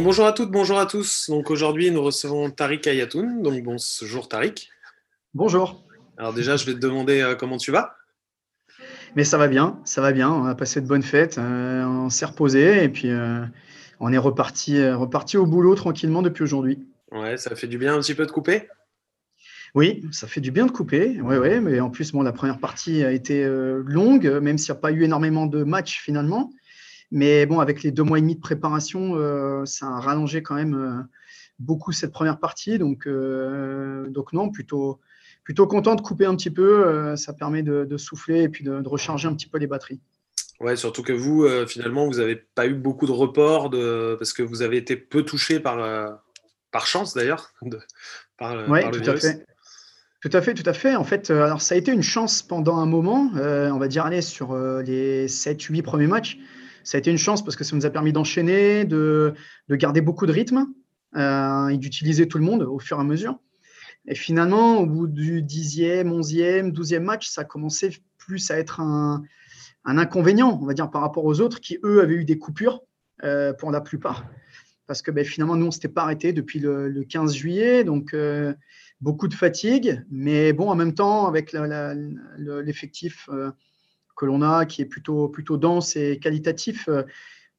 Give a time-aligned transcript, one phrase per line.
[0.00, 1.28] Bonjour à toutes, bonjour à tous.
[1.28, 3.42] Donc aujourd'hui, nous recevons Tariq Ayatoun.
[3.42, 4.70] Donc bonjour Tariq.
[5.34, 5.84] Bonjour.
[6.16, 7.96] Alors déjà, je vais te demander euh, comment tu vas?
[9.16, 10.30] Mais ça va bien, ça va bien.
[10.30, 13.44] On a passé de bonnes fêtes, euh, on s'est reposé et puis euh,
[13.98, 16.86] on est reparti, reparti au boulot tranquillement depuis aujourd'hui.
[17.10, 18.68] Ouais, ça fait du bien un petit peu de couper?
[19.74, 21.20] Oui, ça fait du bien de couper.
[21.20, 23.44] Oui, oui, mais en plus, bon, la première partie a été
[23.84, 26.52] longue, même s'il n'y a pas eu énormément de matchs finalement.
[27.10, 30.54] Mais bon, avec les deux mois et demi de préparation, euh, ça a rallongé quand
[30.54, 31.02] même euh,
[31.58, 32.78] beaucoup cette première partie.
[32.78, 35.00] Donc, euh, donc non, plutôt,
[35.42, 37.16] plutôt content de couper un petit peu.
[37.16, 40.00] ça permet de, souffler et puis de, recharger un petit peu les batteries.
[40.60, 44.16] Ouais, surtout que vous, finalement, vous n'avez pas eu beaucoup de reports de...
[44.18, 46.20] parce que vous avez été peu touché par,
[46.70, 47.52] par chance d'ailleurs.
[48.40, 49.44] Oui, tout à fait.
[50.20, 50.94] Tout à fait, tout à fait.
[50.94, 54.22] En fait, alors ça a été une chance pendant un moment, on va dire, aller
[54.22, 56.38] sur les 7-8 premiers matchs
[56.88, 59.34] ça a été une chance parce que ça nous a permis d'enchaîner, de,
[59.68, 60.68] garder beaucoup de rythme
[61.16, 63.38] euh, et d'utiliser tout le monde au fur et à mesure.
[64.06, 68.80] Et finalement, au bout du 10e, 11e, 12e match, ça a commencé plus à être
[68.80, 69.22] un,
[69.84, 72.80] inconvénient, on va dire, par rapport aux autres qui, eux, avaient eu des coupures
[73.22, 74.24] euh, pour la plupart.
[74.86, 78.14] Parce que ben, finalement, nous, on ne s'était pas arrêté depuis le, 15 juillet, donc
[78.14, 78.54] euh,
[79.02, 80.02] beaucoup de fatigue.
[80.10, 81.54] Mais bon, en même temps, avec
[82.38, 83.28] l'effectif
[84.18, 87.04] que l'on a, qui est plutôt, plutôt dense et qualitatif, euh,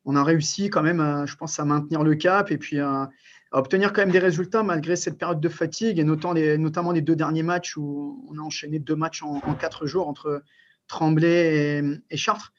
[0.05, 3.09] on a réussi quand même, je pense, à maintenir le cap et puis à,
[3.51, 7.01] obtenir quand même des résultats malgré cette période de fatigue et notamment les, notamment les
[7.01, 10.43] deux derniers matchs où on a enchaîné deux matchs en, quatre jours entre
[10.87, 12.53] Tremblay et, Chartres.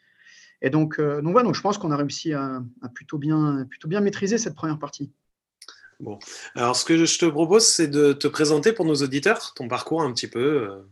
[0.62, 2.62] Et donc, euh, donc, voilà, donc je pense qu'on a réussi à,
[2.92, 5.12] plutôt, bien, plutôt bien maîtriser cette première partie.
[6.00, 6.18] Bon,
[6.54, 10.02] alors ce que je te propose, c'est de te présenter pour nos auditeurs, ton parcours
[10.02, 10.70] un petit peu.
[10.70, 10.82] Euh,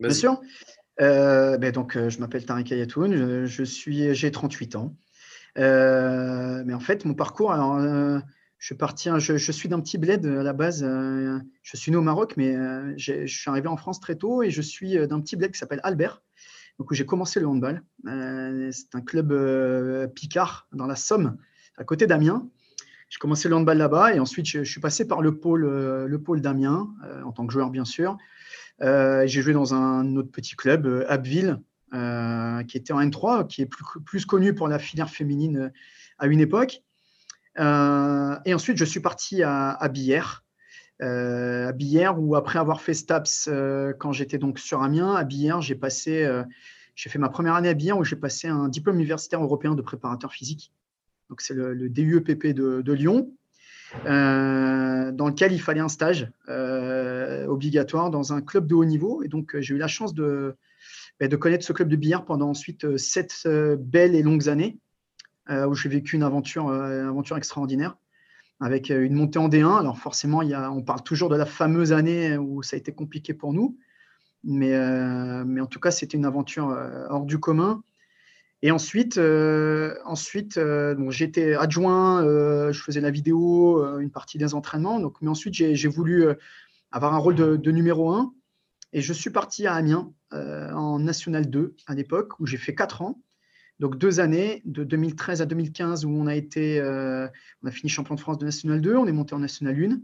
[0.00, 0.40] bien sûr.
[1.00, 4.96] Euh, ben donc, euh, je m'appelle Tariq Ayatoun, je, suis, j'ai 38 ans.
[5.58, 7.80] Euh, mais en fait, mon parcours, alors,
[8.58, 10.82] je suis parti, je, suis d'un petit bled à la base.
[10.82, 12.54] je suis né au Maroc, mais
[12.96, 15.80] je suis arrivé en France très tôt et je suis d'un petit bled qui s'appelle
[15.82, 16.22] Albert,
[16.78, 17.82] donc où j'ai commencé le handball.
[18.04, 19.34] c'est un club
[20.14, 21.38] picard dans la Somme,
[21.76, 22.48] à côté d'Amiens.
[23.08, 25.66] J'ai commencé le handball là-bas et ensuite je, je, suis passé par le pôle,
[26.06, 26.88] le pôle d'Amiens
[27.24, 28.16] en tant que joueur, bien sûr.
[28.80, 31.60] Euh, j'ai joué dans un autre petit club, euh, Abbeville,
[31.94, 35.72] euh, qui était en N3, qui est plus, connu pour la filière féminine
[36.18, 36.82] à une époque.
[37.58, 40.44] et ensuite, je suis parti à, à Billère,
[41.00, 43.50] à Billère, où après avoir fait STAPS
[43.98, 46.26] quand j'étais donc sur Amiens, à Billère, j'ai passé,
[46.94, 49.82] j'ai fait ma première année à Billère où j'ai passé un diplôme universitaire européen de
[49.82, 50.72] préparateur physique.
[51.28, 53.34] Donc c'est le, DUEPP de, Lyon.
[54.04, 56.30] Dans lequel il fallait un stage
[57.52, 59.22] obligatoire dans un club de haut niveau.
[59.22, 60.56] Et donc, euh, j'ai eu la chance de,
[61.20, 64.48] bah, de connaître ce club de billard pendant ensuite euh, sept euh, belles et longues
[64.48, 64.78] années,
[65.50, 67.98] où j'ai vécu une aventure, aventure extraordinaire
[68.60, 69.80] avec une montée en D1.
[69.80, 72.78] Alors forcément, il y a, on parle toujours de la fameuse année où ça a
[72.78, 73.76] été compliqué pour nous,
[74.44, 74.70] mais,
[75.44, 76.68] mais en tout cas, c'était une aventure
[77.10, 77.82] hors du commun.
[78.62, 79.18] Et ensuite,
[80.04, 80.60] ensuite
[81.08, 82.22] j'étais adjoint,
[82.70, 85.00] je faisais la vidéo, une partie des entraînements.
[85.00, 86.28] Donc, mais ensuite, j'ai voulu
[86.92, 88.32] avoir un rôle de, numéro 1.
[88.92, 92.74] Et je suis parti à Amiens euh, en National 2 à l'époque, où j'ai fait
[92.74, 93.22] 4 ans.
[93.80, 97.26] Donc deux années, de 2013 à 2015, où on a, été, euh,
[97.62, 99.98] on a fini champion de France de National 2, on est monté en National 1.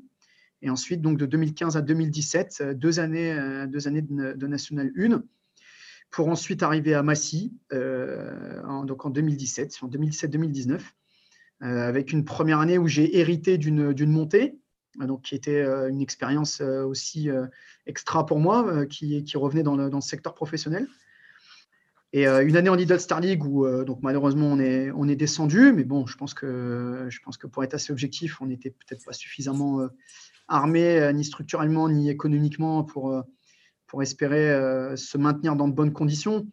[0.63, 3.37] Et ensuite, donc de 2015 à 2017, euh, deux années,
[3.69, 5.23] deux années de, National 1,
[6.11, 10.81] pour ensuite arriver à Massy, en, donc en 2017, en 2017-2019,
[11.61, 14.59] avec une première année où j'ai hérité d'une montée,
[15.07, 17.47] donc qui était euh, une expérience euh, aussi euh,
[17.87, 20.89] extra pour moi, qui, revenait dans le, secteur professionnel.
[22.15, 25.75] Et une année en Lidl Star League où donc malheureusement on est, on est descendu,
[25.75, 29.05] mais bon, je pense que, je pense que pour être assez objectif, on n'était peut-être
[29.05, 29.87] pas suffisamment
[30.49, 33.23] armé, ni structurellement, ni économiquement, pour,
[33.89, 34.53] pour espérer
[34.97, 36.47] se maintenir dans de bonnes conditions.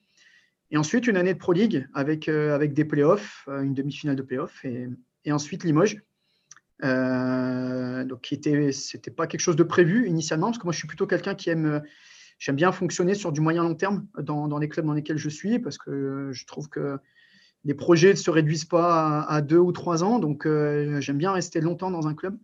[0.71, 4.65] Et ensuite, une année de Pro League avec, avec des playoffs, une demi-finale de playoffs,
[4.65, 4.87] et,
[5.25, 6.01] et ensuite Limoges,
[6.83, 8.27] euh, donc,
[8.71, 11.49] c'était pas quelque chose de prévu initialement, parce que moi, je suis plutôt quelqu'un qui
[11.49, 11.81] aime,
[12.39, 15.29] j'aime bien fonctionner sur du moyen long terme dans, dans, les clubs dans lesquels je
[15.29, 16.97] suis, parce que je trouve que
[17.63, 21.31] les projets ne se réduisent pas à, deux ou trois ans, donc euh, j'aime bien
[21.31, 22.37] rester longtemps dans un club.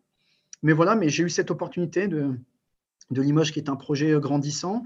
[0.63, 2.31] mais voilà, mais j'ai eu cette opportunité de,
[3.11, 4.83] de Limoges qui est un projet grandissant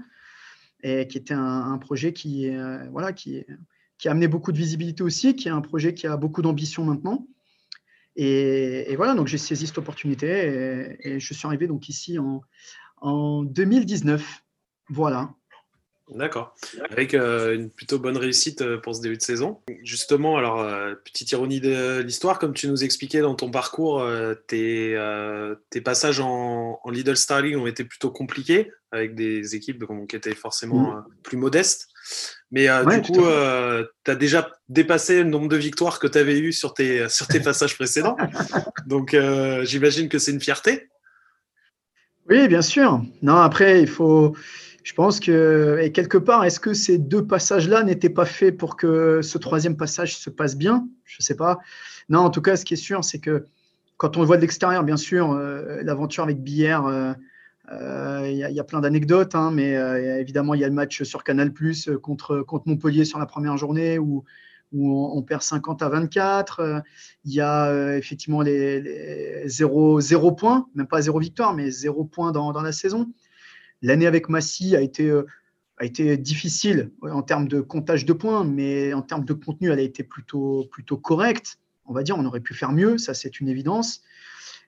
[0.82, 2.50] et qui était un, projet qui,
[2.90, 3.44] voilà, qui,
[3.98, 6.84] qui a amené beaucoup de visibilité aussi, qui est un projet qui a beaucoup d'ambition
[6.84, 7.26] maintenant.
[8.16, 12.42] Et, voilà, donc j'ai saisi cette opportunité et, je suis arrivé donc ici en,
[12.98, 14.44] en 2019.
[14.88, 15.34] Voilà.
[16.08, 16.54] D'accord.
[16.90, 19.58] Avec euh, une plutôt bonne réussite euh, pour ce début de saison.
[19.82, 24.06] Justement, alors, euh, petite ironie de l'histoire, comme tu nous expliquais dans ton parcours,
[24.46, 24.96] tes,
[25.70, 30.16] tes, passages en, en, Lidl Star League ont été plutôt compliqués, avec des équipes qui
[30.16, 31.04] étaient forcément mm.
[31.24, 31.88] plus modestes.
[32.52, 32.68] Mais
[33.00, 33.26] du coup,
[34.04, 37.26] tu as déjà dépassé le nombre de victoires que tu avais eues sur tes, sur
[37.26, 38.16] tes passages précédents.
[38.86, 39.16] Donc,
[39.62, 40.88] j'imagine que c'est une fierté.
[42.28, 43.02] Oui, bien sûr.
[43.22, 44.34] Non, après, il faut
[44.86, 48.76] je pense que, et quelque part, est-ce que ces deux passages-là n'étaient pas faits pour
[48.76, 50.88] que ce troisième passage se passe bien?
[51.04, 51.58] Je ne sais pas.
[52.08, 53.46] Non, en tout cas, ce qui est sûr, c'est que
[53.96, 57.12] quand on le voit de l'extérieur, bien sûr, euh, l'aventure avec Bière, euh,
[57.72, 59.72] euh, il y, a plein d'anecdotes, hein, mais
[60.20, 63.56] évidemment, il y a le match sur Canal Plus contre, contre Montpellier sur la première
[63.56, 64.22] journée où,
[64.72, 66.84] on, perd 50 à 24.
[67.24, 70.00] Il y a effectivement les, 0,
[70.36, 73.08] points, même pas 0 victoire, mais 0 points dans, dans la saison.
[73.82, 75.26] L'année avec Massy a été, euh,
[75.78, 79.78] a été difficile en termes de comptage de points, mais en termes de contenu, elle
[79.78, 81.58] a été plutôt, plutôt correcte.
[81.84, 84.02] On va dire, on aurait pu faire mieux, ça c'est une évidence.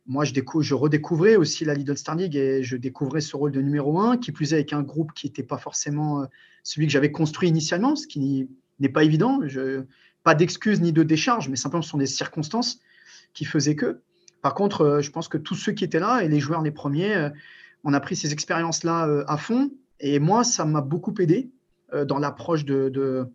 [0.07, 3.61] Moi, je, je redécouvrais aussi la Lidl Star League et je découvrais ce rôle de
[3.61, 6.27] numéro un, qui plus est avec un groupe qui n'était pas forcément euh,
[6.63, 8.49] celui que j'avais construit initialement, ce qui
[8.81, 9.41] n'est pas évident.
[9.45, 9.83] Je,
[10.23, 12.81] pas d'excuses ni de décharge, mais simplement ce sont des circonstances
[13.35, 14.01] qui faisaient que.
[14.41, 16.71] Par contre, euh, je pense que tous ceux qui étaient là et les joueurs les
[16.71, 17.31] premiers
[17.85, 19.71] on a pris ces expériences-là euh, à fond.
[20.01, 21.51] Et moi, ça m'a beaucoup aidé
[21.93, 23.29] euh, dans l'approche de, de,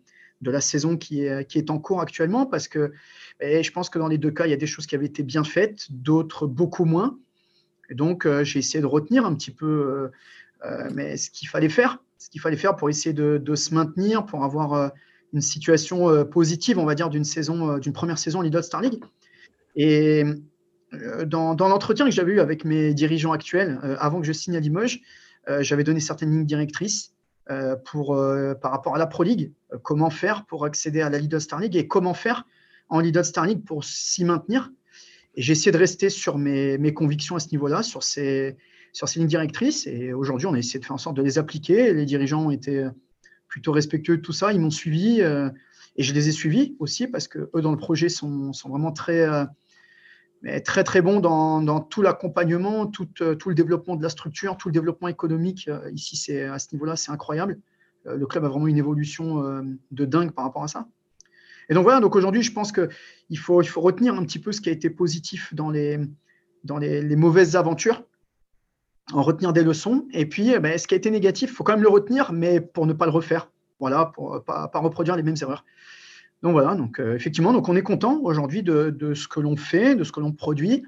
[0.50, 2.92] la saison qui est, qui est en cours actuellement, parce que
[3.40, 5.22] je pense que dans les deux cas, il y a des choses qui avaient été
[5.22, 7.18] bien faites, d'autres beaucoup moins.
[7.88, 10.10] Et donc, euh, j'ai essayé de retenir un petit peu
[10.94, 14.44] mais ce qu'il fallait faire, ce qu'il fallait faire pour essayer de, se maintenir, pour
[14.44, 14.92] avoir
[15.34, 18.98] une situation positive, on va dire, d'une saison, d'une première saison Lidl Star League.
[19.76, 20.24] Et
[21.02, 24.56] euh, dans, l'entretien que j'avais eu avec mes dirigeants actuels, euh, avant que je signe
[24.56, 25.00] à Limoges,
[25.48, 27.12] euh, j'avais donné certaines lignes directrices
[27.84, 28.18] pour,
[28.62, 29.52] par rapport à la Pro League,
[29.82, 32.46] comment faire pour accéder à la Lidl Star League et comment faire
[32.88, 34.72] en Lidl Star League pour s'y maintenir.
[35.34, 38.56] Et j'ai essayé de rester sur mes, convictions à ce niveau-là, sur ces,
[39.16, 39.86] lignes directrices.
[39.86, 41.92] Et aujourd'hui, on a essayé de faire en sorte de les appliquer.
[41.92, 42.88] Les dirigeants ont été
[43.46, 44.50] plutôt respectueux de tout ça.
[44.54, 48.08] Ils m'ont suivi et je les ai suivis aussi parce que eux, dans le projet,
[48.08, 49.28] sont vraiment très
[50.44, 54.58] mais très très bon dans, tout l'accompagnement, tout, euh, tout, le développement de la structure,
[54.58, 55.68] tout le développement économique.
[55.68, 57.58] Euh, ici, c'est à ce niveau-là, c'est incroyable.
[58.06, 59.42] Euh, le club a vraiment une évolution
[59.90, 60.86] de dingue par rapport à ça.
[61.70, 64.68] Et donc voilà, donc aujourd'hui, je pense qu'il faut, retenir un petit peu ce qui
[64.68, 65.96] a été positif dans les,
[67.16, 68.04] mauvaises aventures,
[69.14, 70.06] en retenir des leçons.
[70.12, 72.34] Et puis, eh ben, ce qui a été négatif, il faut quand même le retenir,
[72.34, 73.50] mais pour ne pas le refaire.
[73.80, 75.64] Voilà, pour ne pas reproduire les mêmes erreurs.
[76.44, 79.94] Donc voilà, donc euh, effectivement, donc on est content aujourd'hui de, ce que l'on fait,
[79.94, 80.84] de ce que l'on produit.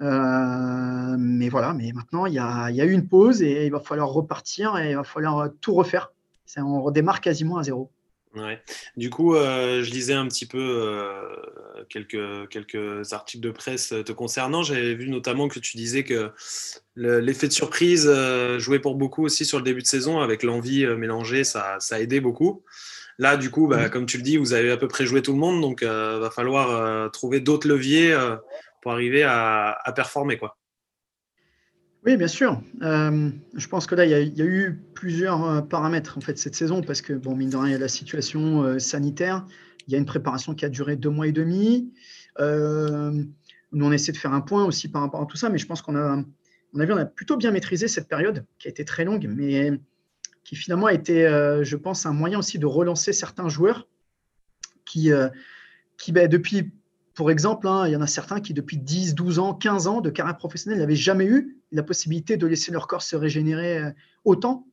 [0.00, 4.08] Euh, mais voilà, mais maintenant il y, a, eu une pause et il va falloir
[4.08, 6.12] repartir et il va falloir tout refaire.
[6.56, 7.90] On redémarre quasiment à zéro.
[8.34, 8.62] Ouais.
[8.96, 10.90] Du coup, euh, je lisais un petit peu
[11.90, 14.62] quelques, articles de presse te concernant.
[14.62, 16.30] J'avais vu notamment que tu disais que
[16.96, 18.10] l'effet de surprise
[18.56, 21.98] jouait pour beaucoup aussi sur le début de saison avec l'envie mélangée, ça, ça a
[21.98, 22.64] aidé beaucoup.
[23.20, 25.32] Là, du coup, bah, comme tu le dis, vous avez à peu près joué tout
[25.32, 28.36] le monde, donc il euh, va falloir euh, trouver d'autres leviers euh,
[28.80, 30.38] pour arriver à, performer.
[30.38, 30.56] Quoi.
[32.06, 32.62] Oui, bien sûr.
[32.80, 37.02] je pense que là, il y, a eu plusieurs paramètres en fait cette saison parce
[37.02, 39.46] que, bon, mine de rien, il y a la situation sanitaire.
[39.86, 41.92] Il y a une préparation qui a duré deux mois et demi.
[42.38, 45.66] nous, on essaie de faire un point aussi par rapport à tout ça, mais je
[45.66, 46.24] pense qu'on a,
[46.72, 49.26] on a vu, on a plutôt bien maîtrisé cette période qui a été très longue,
[49.28, 49.78] mais
[50.44, 53.86] qui finalement a été, euh, je pense, un moyen aussi de relancer certains joueurs
[54.84, 55.28] qui, euh,
[55.98, 56.72] qui ben, depuis,
[57.14, 60.00] pour exemple, hein, il y en a certains qui, depuis 10, 12 ans, 15 ans
[60.00, 63.90] de carrière professionnelle, n'avaient jamais eu la possibilité de laisser leur corps se régénérer euh,
[64.24, 64.66] autant.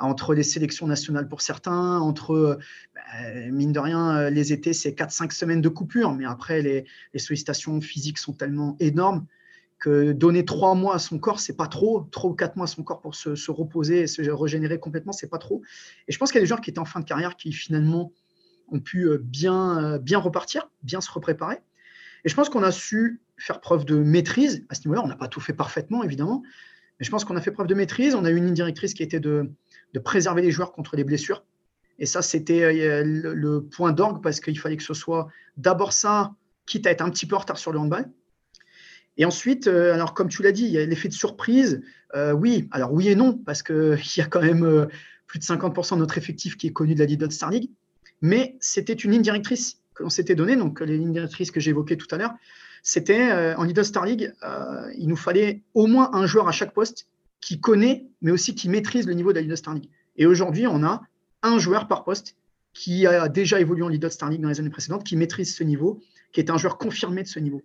[0.00, 2.60] Entre les sélections nationales pour certains, entre,
[2.94, 7.18] ben, mine de rien, les étés, c'est 4-5 semaines de coupure, mais après, les, les,
[7.18, 9.26] sollicitations physiques sont tellement énormes
[9.78, 12.08] que donner trois mois à son corps, c'est pas trop.
[12.10, 15.28] Trois ou quatre mois à son corps pour se, reposer et se régénérer complètement, c'est
[15.28, 15.62] pas trop.
[16.08, 17.52] Et je pense qu'il y a des joueurs qui étaient en fin de carrière qui
[17.52, 18.12] finalement
[18.70, 21.58] ont pu euh, bien, euh, bien repartir, bien se repréparer.
[22.24, 25.02] Et je pense qu'on a su faire preuve de maîtrise à ce niveau-là.
[25.04, 26.42] On n'a pas tout fait parfaitement, évidemment,
[26.98, 28.14] mais je pense qu'on a fait preuve de maîtrise.
[28.14, 29.50] On a eu une ligne directrice qui était de,
[29.94, 31.44] de préserver les joueurs contre les blessures.
[32.00, 36.34] Et ça, c'était euh, le point d'orgue parce qu'il fallait que ce soit d'abord ça,
[36.66, 38.10] quitte à être un petit peu en retard sur le handball,
[39.18, 41.82] Et ensuite, alors comme tu l'as dit, il y a l'effet de surprise.
[42.34, 44.88] oui, alors oui et non, parce qu'il y a quand même
[45.26, 47.70] plus de 50% de notre effectif qui est connu de la Lidl Star League.
[48.22, 51.96] Mais c'était une ligne directrice que l'on s'était donnée, donc les lignes directrices que j'évoquais
[51.96, 52.32] tout à l'heure.
[52.82, 54.32] C'était en Lidl Star League,
[54.96, 57.06] il nous fallait au moins un joueur à chaque poste
[57.40, 59.88] qui connaît, mais aussi qui maîtrise le niveau de la Lidl Star League.
[60.16, 61.02] Et aujourd'hui, on a
[61.42, 62.36] un joueur par poste
[62.72, 65.64] qui a déjà évolué en Lidl Star League dans les années précédentes, qui maîtrise ce
[65.64, 66.00] niveau,
[66.32, 67.62] qui est un joueur confirmé de ce niveau.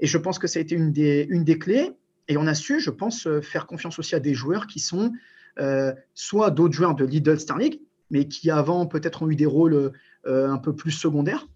[0.00, 1.92] Et je pense que ça a été une des, une des clés.
[2.28, 5.12] Et on a su, je pense, euh, faire confiance aussi à des joueurs qui sont
[5.58, 7.80] euh, soit d'autres joueurs de Lidl Star League,
[8.10, 9.92] mais qui avant peut-être ont eu des rôles
[10.26, 11.46] euh, un peu plus secondaires,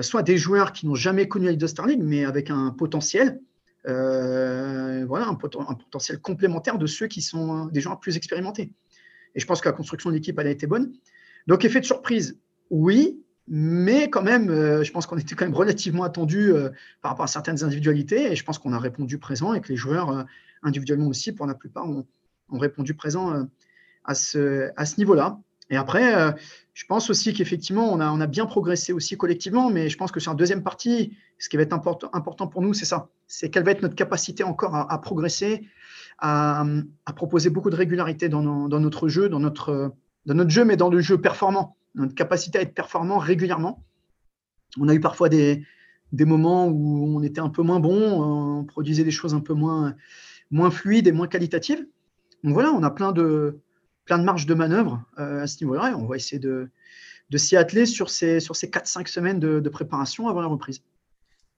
[0.00, 3.40] soit des joueurs qui n'ont jamais connu la Lidl Star League, mais avec un potentiel,
[3.84, 8.72] voilà, un, un, potentiel complémentaire de ceux qui sont des joueurs plus expérimentés.
[9.34, 10.92] Et je pense que la construction de l'équipe, elle a été bonne.
[11.46, 12.38] Donc, effet de surprise,
[12.70, 16.70] oui, mais quand même, euh, je pense qu'on était quand même relativement attendu euh,
[17.00, 19.76] par rapport à certaines individualités, et je pense qu'on a répondu présent et que les
[19.76, 20.22] joueurs, euh,
[20.62, 22.06] individuellement aussi, pour la plupart, ont,
[22.50, 23.48] répondu présent
[24.04, 25.40] à ce, niveau-là.
[25.70, 26.36] Et après,
[26.74, 30.32] je pense aussi qu'effectivement, on a, bien progressé aussi collectivement, mais je pense que sur
[30.32, 33.08] la deuxième partie, ce qui va être important, pour nous, c'est ça.
[33.26, 35.66] C'est quelle va être notre capacité encore à, progresser,
[36.18, 36.66] à,
[37.16, 39.94] proposer beaucoup de régularité dans, notre jeu, dans notre
[40.48, 43.84] jeu, mais dans le jeu performant notre capacité à être performant régulièrement.
[44.78, 45.64] On a eu parfois des,
[46.12, 49.54] des moments où on était un peu moins bon, on produisait des choses un peu
[49.54, 49.94] moins,
[50.50, 51.86] moins fluides et moins qualitatives.
[52.44, 53.58] Donc voilà, on a plein de,
[54.04, 56.68] plein de marges de manœuvre euh, à ce niveau-là et on va essayer de,
[57.30, 60.82] de s'y atteler sur ces, sur ces 4-5 semaines de, de, préparation avant la reprise.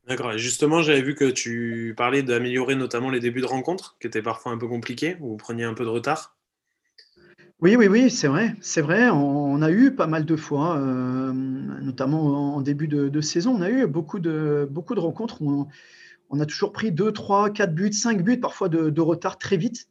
[0.06, 0.36] D'accord.
[0.36, 4.52] Justement, j'avais vu que tu parlais d'améliorer notamment les débuts de rencontre, qui étaient parfois
[4.52, 6.36] un peu compliqués, où vous preniez un peu de retard.
[7.64, 9.08] Oui, oui, oui, c'est vrai, c'est vrai.
[9.08, 13.70] On, a eu pas mal de fois, euh, notamment en début de, saison, on a
[13.70, 15.66] eu beaucoup de, beaucoup de rencontres où
[16.28, 19.88] on, a toujours pris 2, 3, 4 buts, 5 buts parfois de, retard très vite.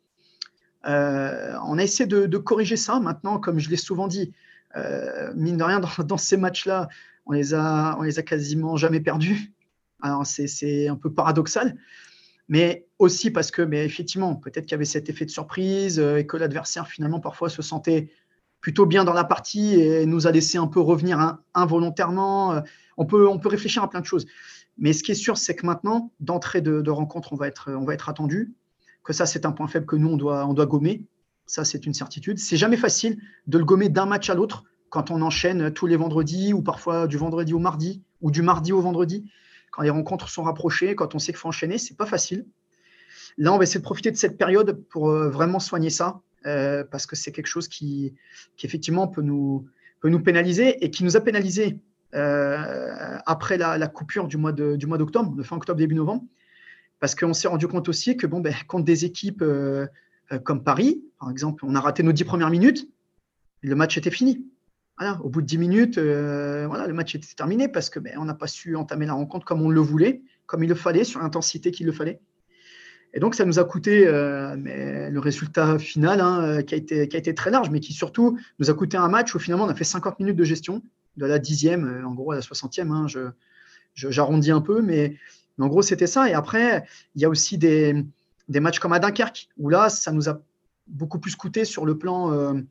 [0.85, 2.99] Euh, on a essayé de, corriger ça.
[2.99, 4.33] Maintenant, comme je l'ai souvent dit,
[4.75, 6.89] euh, mine de rien, dans, ces matchs-là,
[7.25, 9.51] on les a, on les a quasiment jamais perdus.
[9.99, 11.75] Alors c'est un peu paradoxal
[12.49, 16.17] mais aussi parce que, mais effectivement, peut-être qu'il y avait cet effet de surprise euh,
[16.17, 18.09] et que l'adversaire finalement parfois se sentait
[18.61, 22.53] plutôt bien dans la partie et nous a laissé un peu revenir involontairement.
[22.53, 22.61] Euh,
[22.97, 24.25] on peut, on peut réfléchir à plein de choses.
[24.77, 27.83] Mais ce qui est sûr, c'est que maintenant, d'entrée de, rencontre, on va être, on
[27.83, 28.53] va être attendu.
[29.03, 31.05] Que ça, c'est un point faible que nous, on doit, on doit gommer.
[31.45, 32.39] Ça, c'est une certitude.
[32.39, 35.97] C'est jamais facile de le gommer d'un match à l'autre quand on enchaîne tous les
[35.97, 39.29] vendredis ou parfois du vendredi au mardi ou du mardi au vendredi
[39.73, 42.45] quand les rencontres sont rapprochées, quand on sait qu'il faut enchaîner, c'est pas facile.
[43.39, 46.83] Là, on va essayer de profiter de cette période pour euh, vraiment soigner ça, euh,
[46.83, 48.13] parce que c'est quelque chose qui,
[48.61, 49.67] effectivement peut nous,
[49.99, 51.79] peut nous pénaliser et qui nous a pénalisé
[52.13, 56.23] euh, après la, coupure du mois d'octobre, de, fin octobre, début novembre,
[56.99, 59.43] parce qu'on s'est rendu compte aussi que bon, ben, contre des équipes
[60.43, 62.87] comme Paris, par exemple, on a raté nos dix premières minutes,
[63.61, 64.45] le match était fini
[65.23, 68.47] au bout de 10 minutes, euh, le match était terminé parce que ben, n'a pas
[68.47, 71.85] su entamer la rencontre comme on le voulait, comme il le fallait, sur l'intensité qu'il
[71.85, 72.19] le fallait.
[73.15, 76.77] Et donc, ça nous a coûté euh, mais le résultat final hein, euh, qui, a
[76.77, 79.75] été, très large, mais qui surtout nous a coûté un match où finalement on a
[79.75, 80.81] fait 50 minutes de gestion,
[81.17, 82.91] de la dixième, en gros à la soixantième.
[82.91, 83.05] Hein,
[83.93, 85.15] j'arrondis un peu, mais,
[85.59, 86.27] en gros c'était ça.
[86.27, 86.85] Et après,
[87.15, 88.03] il y a aussi des,
[88.49, 90.41] matchs comme à Dunkerque, où là, ça nous a
[90.87, 92.63] beaucoup plus coûté sur le plan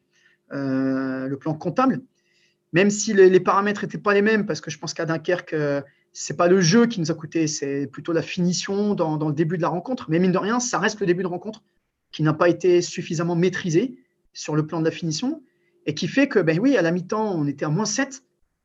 [1.61, 2.03] comptable
[2.73, 5.83] même si les, paramètres n'étaient pas les mêmes, parce que je pense qu'à Dunkerque, euh,
[6.13, 9.57] c'est pas le jeu qui nous a coûté, c'est plutôt la finition dans, le début
[9.57, 10.07] de la rencontre.
[10.09, 11.63] Mais mine de rien, ça reste le début de rencontre
[12.11, 13.97] qui n'a pas été suffisamment maîtrisé
[14.35, 15.43] sur le plan de la finition
[15.87, 18.23] et qui fait que, ben oui, à la mi-temps, on était à moins 7,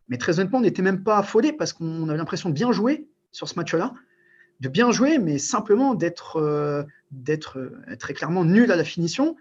[0.10, 3.08] mais très honnêtement, on n'était même pas affolé parce qu'on avait l'impression de bien jouer
[3.32, 3.94] sur ce match-là,
[4.60, 6.84] de bien jouer, mais simplement d'être euh,
[7.30, 9.36] euh, très clairement nul à la finition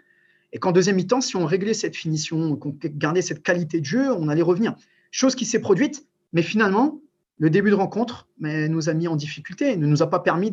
[0.56, 4.10] et qu'en deuxième mi-temps, si on réglait cette finition, qu'on gardait cette qualité de jeu,
[4.10, 4.74] on allait revenir.
[5.10, 6.98] Chose qui s'est produite, mais finalement,
[7.36, 10.50] le début de rencontre nous a mis en difficulté, ne nous a pas permis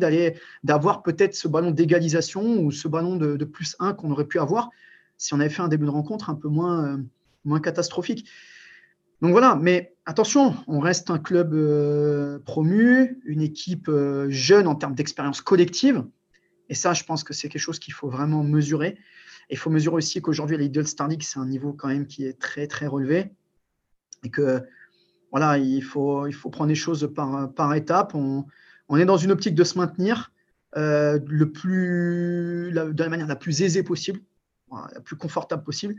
[0.62, 4.68] d'avoir peut-être ce ballon d'égalisation ou ce ballon de, plus 1 qu'on aurait pu avoir
[5.16, 6.98] si on avait fait un début de rencontre un peu moins,
[7.48, 8.28] euh, catastrophique.
[9.22, 14.74] Donc voilà, mais attention, on reste un club euh, promu, une équipe euh, jeune en
[14.74, 16.04] termes d'expérience collective.
[16.68, 18.98] Et ça, je pense que c'est quelque chose qu'il faut vraiment mesurer.
[19.50, 22.38] Il faut mesurer aussi qu'aujourd'hui, la Star League, c'est un niveau quand même qui est
[22.38, 23.32] très, très relevé.
[24.22, 24.62] Et que,
[25.30, 28.14] voilà, il faut, il faut prendre les choses par, par étapes.
[28.14, 28.46] On,
[28.88, 30.32] on est dans une optique de se maintenir
[30.76, 34.20] euh, le plus, de la manière la plus aisée possible,
[34.72, 35.94] la plus confortable possible.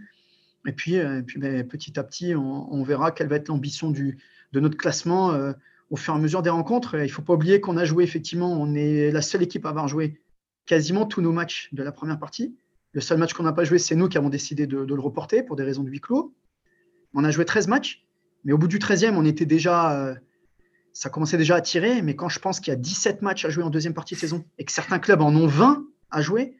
[0.68, 4.60] Et puis, euh, puis ben, petit à petit, on, verra quelle va être l'ambition de
[4.60, 5.54] notre classement euh,
[5.90, 6.96] au fur et à mesure des rencontres.
[6.96, 9.70] Il ne faut pas oublier qu'on a joué, effectivement, on est la seule équipe à
[9.70, 10.20] avoir joué
[10.66, 12.56] quasiment tous nos matchs de la première partie.
[12.96, 15.44] Le seul match qu'on n'a pas joué, c'est nous qui avons décidé de, le reporter
[15.44, 16.34] pour des raisons de huis clos.
[17.14, 18.06] On a joué 13 matchs,
[18.46, 20.16] mais au bout du 13e, on était déjà, euh,
[20.94, 22.02] ça commençait déjà à tirer.
[22.02, 24.20] Mais quand je pense qu'il y a 17 matchs à jouer en deuxième partie de
[24.22, 26.56] saison et que certains clubs en ont 20 à jouer,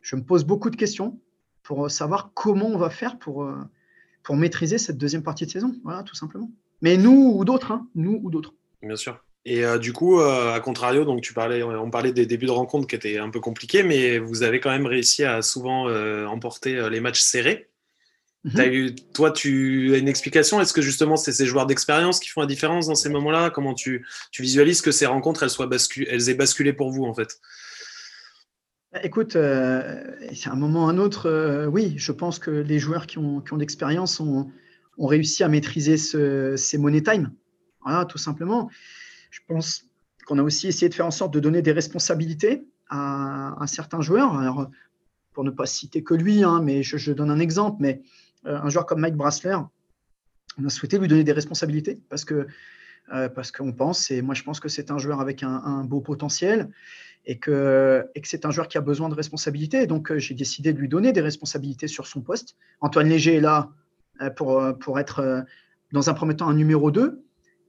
[0.00, 1.20] je me pose beaucoup de questions
[1.62, 3.54] pour savoir comment on va faire pour, euh,
[4.24, 5.76] pour maîtriser cette deuxième partie de saison.
[5.84, 6.50] Voilà, tout simplement.
[6.82, 8.54] Mais nous ou d'autres, hein, nous ou d'autres.
[8.82, 9.23] Bien sûr.
[9.46, 12.50] Et euh, du coup, euh, à contrario, donc tu parlais, on parlait des débuts de
[12.50, 16.26] rencontre qui étaient un peu compliqués, mais vous avez quand même réussi à souvent euh,
[16.26, 17.68] emporter les matchs serrés.
[18.56, 20.60] As eu, toi, tu as une explication?
[20.60, 23.48] Est-ce que justement, c'est ces joueurs d'expérience qui font la différence dans ces moments-là?
[23.48, 25.68] Comment tu, tu, visualises que ces rencontres, elles, soient
[26.06, 27.40] elles aient basculé pour vous, en fait?
[28.92, 33.16] Bah, Écoute, c'est un moment ou un autre, oui, je pense que les joueurs qui
[33.16, 34.50] ont, qui ont d'expérience ont,
[34.98, 37.32] ont, réussi à maîtriser ce, ces money time.
[37.82, 38.70] Voilà, tout simplement.
[39.34, 39.86] Je pense
[40.26, 44.00] qu'on a aussi essayé de faire en sorte de donner des responsabilités à, un certain
[44.00, 44.38] joueur.
[44.38, 44.70] Alors,
[45.32, 48.00] pour ne pas citer que lui, hein, mais je, donne un exemple, mais
[48.46, 49.58] euh, un joueur comme Mike Brassler,
[50.56, 52.46] on a souhaité lui donner des responsabilités parce que
[53.12, 56.00] euh, parce qu'on pense, et moi je pense que c'est un joueur avec un, beau
[56.00, 56.70] potentiel
[57.26, 59.88] et que, et que c'est un joueur qui a besoin de responsabilités.
[59.88, 62.56] Donc euh, j'ai décidé de lui donner des responsabilités sur son poste.
[62.80, 63.72] Antoine Léger est là
[64.36, 65.44] pour, pour être
[65.90, 67.24] dans un premier temps un numéro 2,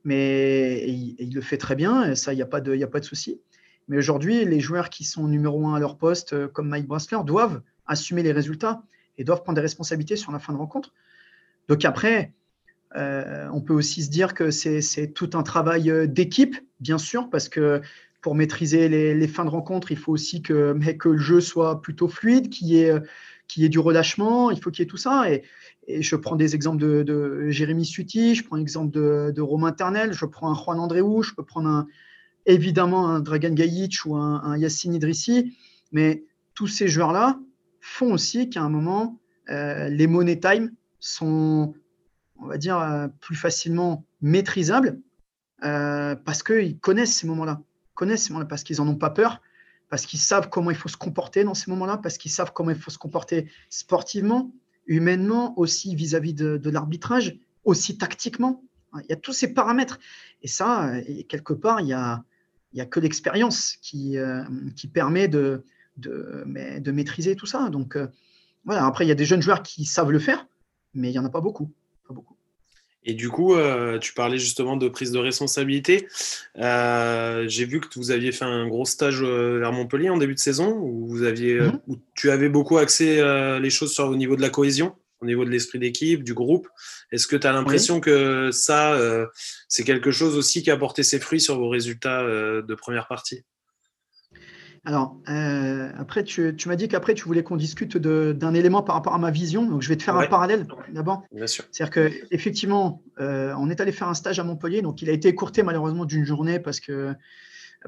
[0.05, 2.99] mais il, le fait très bien, et ça, il n'y a pas de, a pas
[2.99, 3.41] de souci.
[3.87, 7.17] Mais aujourd'hui, les joueurs qui sont numéro un à leur poste, euh, comme Mike Brassler,
[7.25, 8.83] doivent assumer les résultats
[9.17, 10.93] et doivent prendre des responsabilités sur la fin de rencontre.
[11.67, 12.33] Donc après,
[12.95, 17.29] euh, on peut aussi se dire que c'est tout un travail euh, d'équipe, bien sûr,
[17.29, 17.81] parce que
[18.21, 22.07] pour maîtriser les, fins de rencontre, il faut aussi que, que le jeu soit plutôt
[22.07, 22.99] fluide, qu'il y, ait,
[23.57, 25.31] du relâchement, il faut qu'il y ait tout ça.
[25.31, 25.43] Et,
[25.87, 30.51] je prends des exemples de, Jérémy Suti, je prends l'exemple de, Romain Ternel, je prends
[30.51, 31.85] un Juan Andréou, je peux prendre
[32.47, 35.55] évidemment un Dragan Gajic ou un, un Yassine Idrissi,
[35.91, 36.23] mais
[36.55, 37.39] tous ces joueurs-là
[37.81, 41.75] font aussi qu'à un moment, euh, les money time sont,
[42.39, 44.99] on va dire, euh, plus facilement maîtrisables
[45.63, 47.61] euh, parce qu'ils connaissent ces moments-là,
[47.93, 49.41] connaissent ces moments-là parce qu'ils n'en ont pas peur,
[49.89, 52.71] parce qu'ils savent comment il faut se comporter dans ces moments-là, parce qu'ils savent comment
[52.71, 54.51] il faut se comporter sportivement,
[54.87, 58.63] humainement, aussi vis-à-vis de, l'arbitrage, aussi tactiquement.
[58.95, 59.99] Il y a tous ces paramètres.
[60.41, 60.91] Et ça,
[61.27, 62.23] quelque part, il n'y a,
[62.85, 64.43] que l'expérience qui, euh,
[64.93, 65.63] permet de,
[66.45, 67.69] maîtriser tout ça.
[67.69, 68.07] Donc, euh,
[68.63, 68.85] voilà.
[68.85, 70.47] Après, il y a des jeunes joueurs qui savent le faire,
[70.93, 71.29] mais il n'y en a.
[71.29, 71.71] Pas beaucoup.
[73.05, 76.07] Et du coup, euh, tu parlais justement de prise de responsabilité.
[76.55, 80.71] J'ai vu que vous aviez fait un gros stage vers Montpellier en début de saison,
[80.71, 81.79] où, vous aviez, mhm.
[81.87, 83.21] où tu avais beaucoup axé
[83.61, 86.67] les choses sur, au niveau de la cohésion, au niveau de l'esprit d'équipe, du groupe.
[87.11, 88.99] Est-ce que tu as l'impression que ça,
[89.67, 93.43] c'est quelque chose aussi qui a porté ses fruits sur vos résultats de première partie?
[94.85, 99.15] Alors, euh, après, tu, m'as dit qu'après, tu voulais qu'on discute d'un élément par rapport
[99.15, 99.65] à ma vision.
[99.65, 101.23] Donc, je vais te faire un parallèle d'abord.
[101.31, 101.65] Bien sûr.
[101.71, 104.83] C'est-à-dire qu'effectivement, euh, on est allé faire un stage à Montpellier.
[104.83, 107.17] Donc, il a été écourté malheureusement d'une journée parce qu'il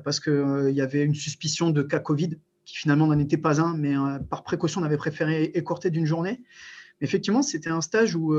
[0.03, 2.31] parce que, euh, y avait une suspicion de cas Covid
[2.65, 3.77] qui finalement n'en était pas un.
[3.77, 3.93] Mais
[4.31, 6.41] par précaution, on avait préféré écourter d'une journée.
[6.99, 8.36] Mais effectivement, c'était un stage où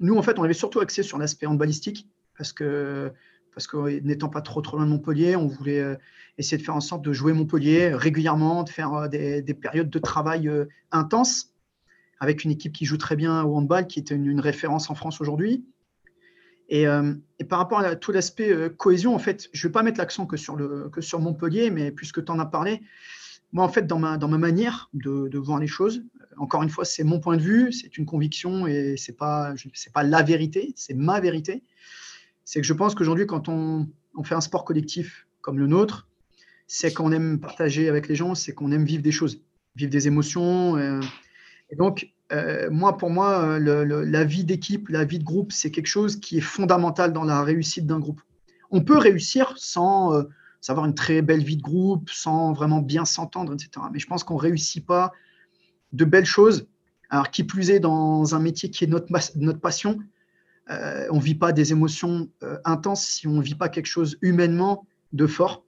[0.00, 3.12] nous, en fait, on avait surtout axé sur l'aspect handballistique parce que
[3.54, 5.96] parce que n'étant pas trop trop loin de Montpellier, on voulait euh,
[6.38, 9.98] essayer de faire en sorte de jouer Montpellier régulièrement, de faire euh, des, périodes de
[9.98, 11.52] travail euh, intenses
[12.20, 15.20] avec une équipe qui joue très bien au handball, qui est une, référence en France
[15.20, 15.64] aujourd'hui.
[16.68, 16.86] Et,
[17.50, 20.36] par rapport à tout l'aspect cohésion, en fait, je ne vais pas mettre l'accent que
[20.36, 20.56] sur,
[20.92, 22.80] que sur Montpellier, mais puisque tu en as parlé,
[23.52, 26.04] moi, en fait, dans ma, dans ma manière de, de voir les choses,
[26.38, 29.52] encore une fois, c'est mon point de vue, c'est une conviction et ce n'est pas,
[29.92, 31.64] pas la vérité, c'est ma vérité
[32.44, 33.88] c'est que je pense qu'aujourd'hui, quand on,
[34.24, 36.08] fait un sport collectif comme le nôtre,
[36.66, 39.42] c'est qu'on aime partager avec les gens, c'est qu'on aime vivre des choses,
[39.76, 40.76] vivre des émotions.
[40.76, 41.00] Euh.
[41.70, 45.86] et donc, euh, moi, pour moi, la vie d'équipe, la vie de groupe, c'est quelque
[45.86, 48.22] chose qui est fondamental dans la réussite d'un groupe.
[48.70, 50.22] On peut réussir sans euh,
[50.68, 53.86] avoir une très belle vie de groupe, sans vraiment bien s'entendre, etc.
[53.92, 55.12] Mais je pense qu'on ne réussit pas
[55.92, 56.66] de belles choses.
[57.10, 59.98] Alors, qui plus est, dans un métier qui est notre, notre passion,
[60.70, 63.86] euh, on ne vit pas des émotions euh, intenses si on ne vit pas quelque
[63.86, 65.64] chose humainement de fort.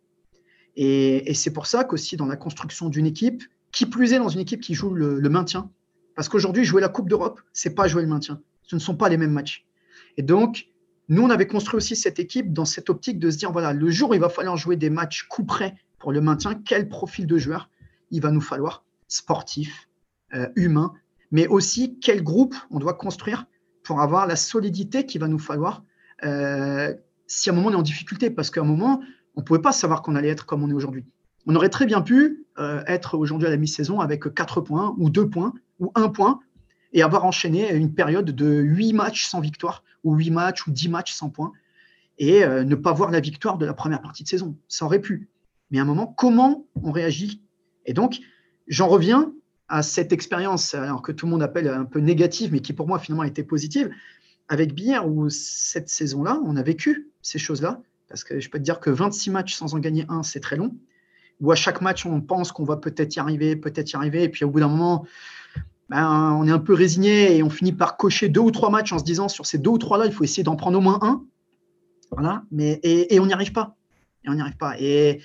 [0.77, 4.41] Et, c'est pour ça qu'aussi dans la construction d'une équipe, qui plus est dans une
[4.41, 5.71] équipe qui joue le, maintien,
[6.15, 8.41] parce qu'aujourd'hui, jouer la Coupe d'Europe, c'est pas jouer le maintien.
[8.63, 9.67] Ce ne sont pas les mêmes matchs.
[10.17, 10.69] Et donc,
[11.09, 13.91] nous, on avait construit aussi cette équipe dans cette optique de se dire, voilà, le
[13.91, 17.27] jour où il va falloir jouer des matchs coup près pour le maintien, quel profil
[17.27, 17.69] de joueur
[18.11, 19.89] il va nous falloir, sportif,
[20.35, 20.93] euh, humain,
[21.31, 23.47] mais aussi quel groupe on doit construire
[23.85, 25.85] pour avoir la solidité qu'il va nous falloir
[26.25, 26.93] euh,
[27.27, 29.01] si à un moment on est en difficulté, parce qu'à un moment,
[29.37, 31.05] on ne pouvait pas savoir qu'on allait être comme on est aujourd'hui.
[31.47, 35.11] On aurait très bien pu euh, être aujourd'hui à la mi-saison avec 4 points, ou
[35.11, 36.41] 2 points, ou 1 point,
[36.93, 40.89] et avoir enchaîné une période de 8 matchs sans victoire, ou 8 matchs, ou 10
[40.89, 41.53] matchs sans points,
[42.19, 44.57] et euh, ne pas voir la victoire de la première partie de saison.
[44.69, 45.29] Ça aurait pu.
[45.71, 47.43] Mais à un moment, comment on réagit?
[47.87, 48.21] Et donc,
[48.69, 49.33] j'en reviens
[49.69, 52.87] à cette expérience, alors que tout le monde appelle un peu négative, mais qui pour
[52.87, 53.91] moi finalement a été positive,
[54.49, 58.65] avec Bière, où cette saison-là, on a vécu ces choses-là, parce que je peux te
[58.65, 60.77] dire que 26 matchs sans en gagner un, c'est très long,
[61.41, 64.29] où à chaque match, on pense qu'on va peut-être y arriver, peut-être y arriver, et
[64.29, 65.07] puis au bout d'un moment,
[65.89, 68.93] ben, on est un peu résigné et on finit par cocher deux ou trois matchs
[68.93, 70.99] en se disant sur ces deux ou trois-là, il faut essayer d'en prendre au moins
[71.03, 71.25] un.
[72.11, 73.77] Voilà, mais, et, on n'y arrive pas.
[74.25, 74.79] Et on n'y arrive pas.
[74.79, 75.21] Et,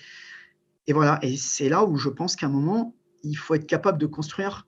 [0.87, 3.97] et voilà, et c'est là où je pense qu'à un moment, il faut être capable
[3.97, 4.67] de construire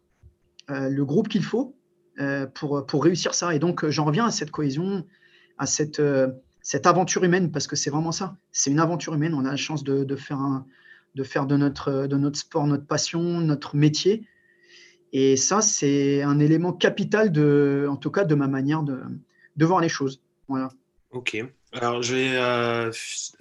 [0.70, 1.76] euh, le groupe qu'il faut
[2.20, 3.54] euh, pour, pour réussir ça.
[3.56, 5.06] Et donc, j'en reviens à cette cohésion,
[5.58, 6.28] à cette, euh,
[6.62, 8.38] cette aventure humaine, parce que c'est vraiment ça.
[8.52, 9.34] C'est une aventure humaine.
[9.34, 10.66] On a la chance de, de faire, un,
[11.16, 14.28] de, faire de, notre, de notre sport notre passion, notre métier.
[15.14, 19.00] Et ça, c'est un élément capital, de, en tout cas, de ma manière de,
[19.58, 20.22] de voir les choses.
[20.48, 20.70] Voilà.
[21.12, 21.38] Ok.
[21.74, 22.92] Alors, je vais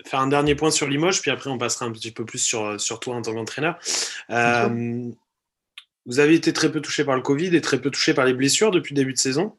[0.06, 2.80] faire un dernier point sur Limoges, puis après, on passera un petit peu plus sur,
[2.80, 3.78] sur toi en tant qu'entraîneur.
[6.06, 8.34] Vous avez été très peu touché par le Covid et très peu touché par les
[8.34, 9.56] blessures depuis le début de saison.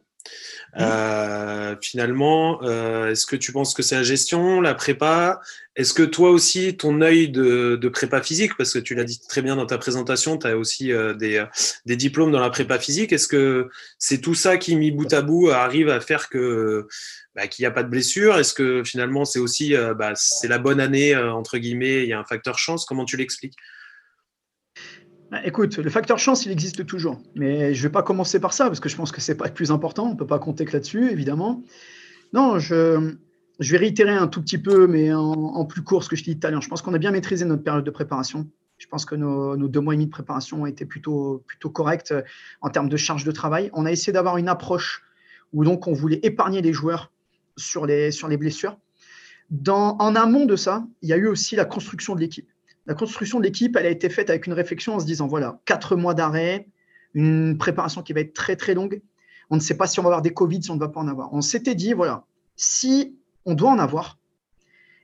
[0.79, 5.41] Euh, finalement, euh, est-ce que tu penses que c'est la gestion, la prépa?
[5.75, 9.41] Est-ce que toi aussi, ton œil de, prépa physique, parce que tu l'as dit très
[9.41, 13.27] bien dans ta présentation, tu as aussi euh, des, diplômes dans la prépa physique, est-ce
[13.27, 16.87] que c'est tout ça qui, mis bout à bout, arrive à faire que
[17.35, 20.59] bah, qu'il n'y a pas de blessure Est-ce que finalement, c'est aussi bah, c'est la
[20.59, 22.85] bonne année, entre guillemets, il y a un facteur chance?
[22.85, 23.55] Comment tu l'expliques?
[25.31, 27.21] Bah, écoute, le facteur chance, il existe toujours.
[27.35, 29.37] Mais je ne vais pas commencer par ça, parce que je pense que ce n'est
[29.37, 30.07] pas le plus important.
[30.07, 31.63] On ne peut pas compter que là-dessus, évidemment.
[32.33, 33.15] Non, je,
[33.59, 36.45] vais réitérer un tout petit peu, mais en, plus court, ce que je dis tout
[36.45, 36.61] à l'heure.
[36.61, 38.45] Je pense qu'on a bien maîtrisé notre période de préparation.
[38.77, 42.11] Je pense que nos, deux mois et demi de préparation ont été plutôt, plutôt corrects
[42.11, 42.23] euh,
[42.61, 43.69] en termes de charge de travail.
[43.73, 45.03] On a essayé d'avoir une approche
[45.53, 47.11] où donc on voulait épargner les joueurs
[47.61, 48.77] sur les, sur les blessures.
[49.49, 52.49] Dans, en amont de ça, il y a eu aussi la construction de l'équipe.
[52.87, 55.59] La construction de l'équipe, elle a été faite avec une réflexion en se disant voilà,
[55.65, 56.67] quatre mois d'arrêt,
[57.13, 59.01] une préparation qui va être très très longue.
[59.49, 60.99] On ne sait pas si on va avoir des Covid, si on ne va pas
[60.99, 61.33] en avoir.
[61.33, 64.17] On s'était dit voilà, si on doit en avoir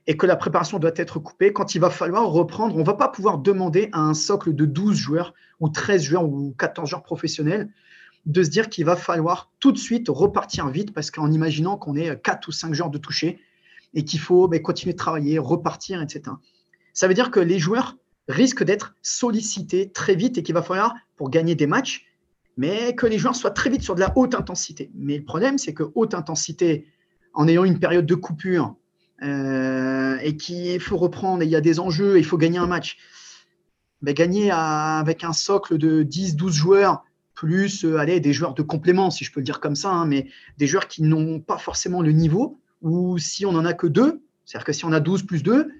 [0.06, 2.94] et que la préparation doit être coupée, quand il va falloir reprendre, on ne va
[2.94, 7.02] pas pouvoir demander à un socle de 12 joueurs ou 13 joueurs ou 14 joueurs
[7.02, 7.68] professionnels
[8.28, 11.96] de se dire qu'il va falloir tout de suite repartir vite parce qu'en imaginant qu'on
[11.96, 13.40] est 4 ou 5 joueurs de toucher
[13.94, 16.36] et qu'il faut ben, continuer de travailler, repartir, etc.
[16.92, 17.96] Ça veut dire que les joueurs
[18.28, 22.06] risquent d'être sollicités très vite et qu'il va falloir, pour gagner des matchs,
[22.58, 24.90] mais que les joueurs soient très vite sur de la haute intensité.
[24.94, 26.86] Mais le problème, c'est que haute intensité,
[27.32, 28.76] en ayant une période de coupure
[29.22, 32.66] euh, et qu'il faut reprendre, et il y a des enjeux, il faut gagner un
[32.66, 32.98] match,
[34.02, 37.04] mais gagner avec un socle de 10-12 joueurs,
[37.38, 40.26] plus euh, des joueurs de complément, si je peux le dire comme ça, hein, mais
[40.56, 44.20] des joueurs qui n'ont pas forcément le niveau, ou si on n'en a que deux,
[44.44, 45.70] c'est-à-dire que si on a 12 plus 2,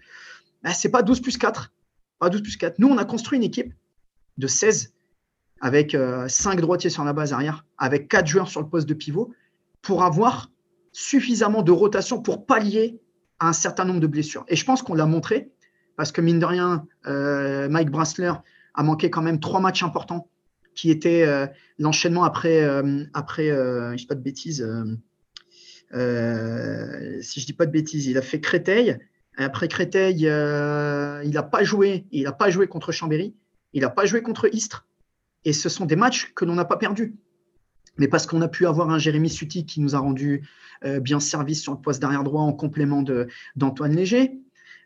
[0.65, 1.73] ce c'est pas 12 plus 4.
[2.21, 2.79] Pas 12 plus 4.
[2.79, 3.75] Nous, on a construit une équipe
[4.37, 4.93] de 16
[5.61, 8.95] avec 5 euh, droitiers sur la base arrière, avec 4 joueurs sur le poste de
[8.95, 9.35] pivot,
[9.83, 10.53] pour avoir
[10.93, 13.01] suffisamment de rotation pour pallier
[13.41, 14.45] à un certain nombre de blessures.
[14.47, 15.51] Et je pense qu'on l'a montré,
[15.97, 18.35] parce que mine de rien, euh, Mike Brassler
[18.75, 20.29] a manqué quand même trois matchs importants,
[20.79, 21.47] qui étaient euh,
[21.79, 22.63] l'enchaînement après,
[23.13, 24.67] après je dis pas de bêtises,
[25.91, 28.99] si je dis pas de bêtises, il a fait Créteil,
[29.39, 32.07] après Créteil, euh, il n'a pas joué.
[32.11, 33.35] Il n'a pas joué contre Chambéry.
[33.73, 34.87] Il n'a pas joué contre Istres.
[35.45, 37.15] Et ce sont des matchs que l'on n'a pas perdus.
[37.99, 40.49] Mais parce qu'on a pu avoir un Jérémy Suti qui nous a rendu
[40.85, 43.05] euh, bien service sur le poste d'arrière droit en complément
[43.57, 44.33] d'Antoine Léger.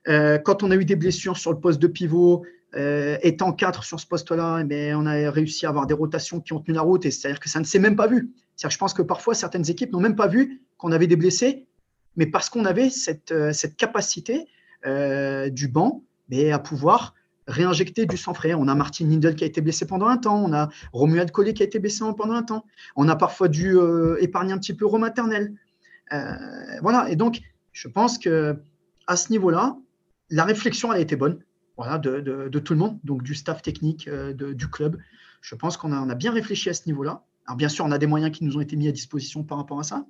[0.09, 4.00] Euh, quand on a eu des blessures sur le poste de pivot, étant quatre sur
[4.00, 7.02] ce poste-là, eh on a réussi à avoir des rotations qui ont tenu la route.
[7.02, 8.32] C'est-à-dire que ça ne s'est même pas vu.
[8.66, 11.66] je pense que parfois, certaines équipes n'ont même pas vu qu'on avait des blessés
[12.16, 14.46] mais parce qu'on avait cette, euh, capacité
[14.87, 17.14] euh, du banc mais à pouvoir
[17.48, 18.54] réinjecter du sang frais.
[18.54, 21.52] On a Martin Lindel qui a été blessé pendant un temps, on a Romuald Collet
[21.52, 22.64] qui a été blessé pendant un temps,
[22.96, 25.52] on a parfois dû euh, épargner un petit peu Romain Ternel.
[26.82, 27.40] voilà, et donc
[27.72, 28.56] je pense que
[29.06, 29.76] à ce niveau-là,
[30.30, 31.38] la réflexion elle a été bonne
[31.99, 34.99] de, tout le monde, donc du staff technique de, du club.
[35.40, 37.25] Je pense qu'on a, bien réfléchi à ce niveau-là.
[37.47, 39.59] Alors bien sûr, on a des moyens qui nous ont été mis à disposition par
[39.59, 40.07] rapport à ça.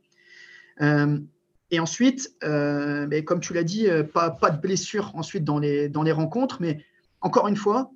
[1.73, 5.89] Et ensuite, euh, mais comme tu l'as dit, euh, pas, de blessure ensuite dans les,
[5.89, 6.85] dans les rencontres, mais
[7.23, 7.91] encore une fois,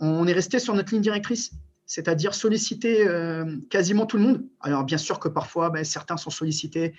[0.00, 1.52] on est resté sur notre ligne directrice,
[1.84, 4.46] c'est-à-dire solliciter euh, quasiment tout le monde.
[4.60, 6.94] Alors bien sûr que parfois, ben, certains sont sollicités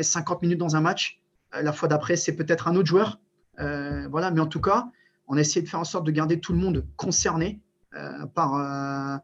[0.00, 1.20] 50 minutes dans un match,
[1.52, 3.20] La fois d'après, c'est peut-être un autre joueur.
[3.58, 4.90] voilà, mais en tout cas,
[5.32, 7.60] on a essayé de faire en sorte de garder tout le monde concerné
[8.34, 9.20] par,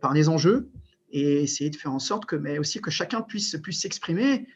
[0.00, 0.70] par les enjeux
[1.10, 4.46] et essayer de faire en sorte que, mais aussi que chacun puisse puisse s'exprimer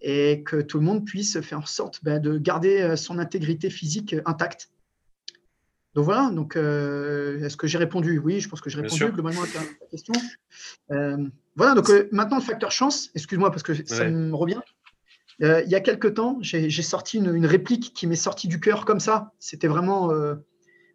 [0.00, 4.16] et que tout le monde puisse faire en sorte ben, de garder son intégrité physique
[4.26, 4.72] intacte.
[5.94, 8.18] Donc voilà, donc euh, est-ce que j'ai répondu?
[8.18, 10.14] Oui, je pense que j'ai répondu globalement à ta, question.
[10.90, 11.18] Euh,
[11.54, 14.60] voilà, donc euh, maintenant le facteur chance, excuse-moi parce que ça me revient.
[15.40, 19.00] Il y a quelques temps, j'ai sorti une, réplique qui m'est sortie du cœur comme
[19.00, 19.32] ça.
[19.38, 20.10] C'était vraiment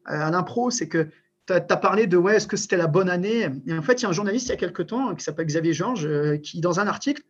[0.05, 1.09] à l'impro, c'est que
[1.47, 3.49] tu as, parlé de ouais, est-ce que c'était la bonne année?
[3.67, 5.47] Et en fait, il y a un journaliste il y a quelques temps qui s'appelle
[5.47, 6.09] Xavier Georges
[6.41, 7.23] qui, dans un article,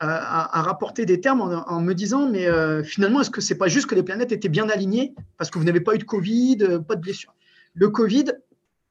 [0.00, 3.86] à, rapporter des termes en, me disant mais euh, finalement est-ce que c'est pas juste
[3.86, 5.14] que les planètes étaient bien alignées?
[5.36, 7.34] Parce que vous n'avez pas eu de Covid, euh, pas de blessure.
[7.74, 8.32] Le Covid,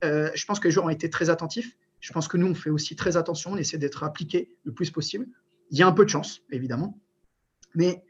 [0.04, 1.78] euh, je pense que les joueurs ont été très attentifs.
[2.00, 4.92] Je pense que nous on fait aussi très attention, on essaie d'être appliqué le plus
[4.92, 5.28] possible.
[5.72, 7.00] Il y a un peu de chance évidemment,
[7.76, 8.04] mais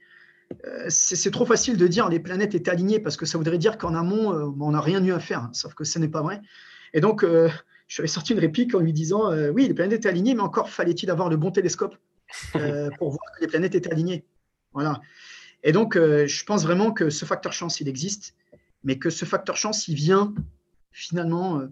[0.88, 3.96] c'est trop facile de dire les planètes étaient alignées parce que ça voudrait dire qu'en
[3.96, 6.42] amont on n'a rien eu à faire, sauf que ce n'est pas vrai.
[6.94, 7.52] Et donc je
[7.88, 11.10] suis sorti une réplique en lui disant oui les planètes étaient alignées, mais encore fallait-il
[11.10, 11.98] avoir le bon télescope
[12.56, 14.26] euh, pour voir que les planètes étaient alignées.
[14.74, 15.02] Voilà.
[15.64, 18.36] Et donc, euh, je pense vraiment que ce facteur chance, il existe,
[18.84, 20.34] mais que ce facteur chance, il vient
[20.92, 21.68] finalement euh,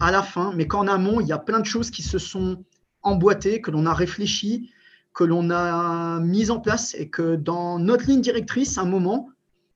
[0.00, 2.64] à la fin, mais qu'en amont, il y a plein de choses qui se sont
[3.02, 4.70] emboîtées, que l'on a réfléchi,
[5.16, 9.30] que l'on a mises en place, et que dans notre ligne directrice, à un moment,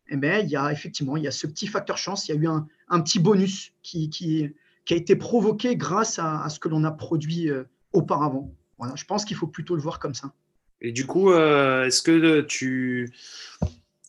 [0.09, 2.39] eh bien, il y a effectivement il y a ce petit facteur chance, il y
[2.39, 6.69] a eu un, petit bonus qui, qui, qui, a été provoqué grâce à, ce que
[6.69, 7.51] l'on a produit
[7.93, 8.55] auparavant
[8.95, 10.33] je pense qu'il faut plutôt le voir comme ça.
[10.81, 13.13] Et du coup, euh, est-ce que tu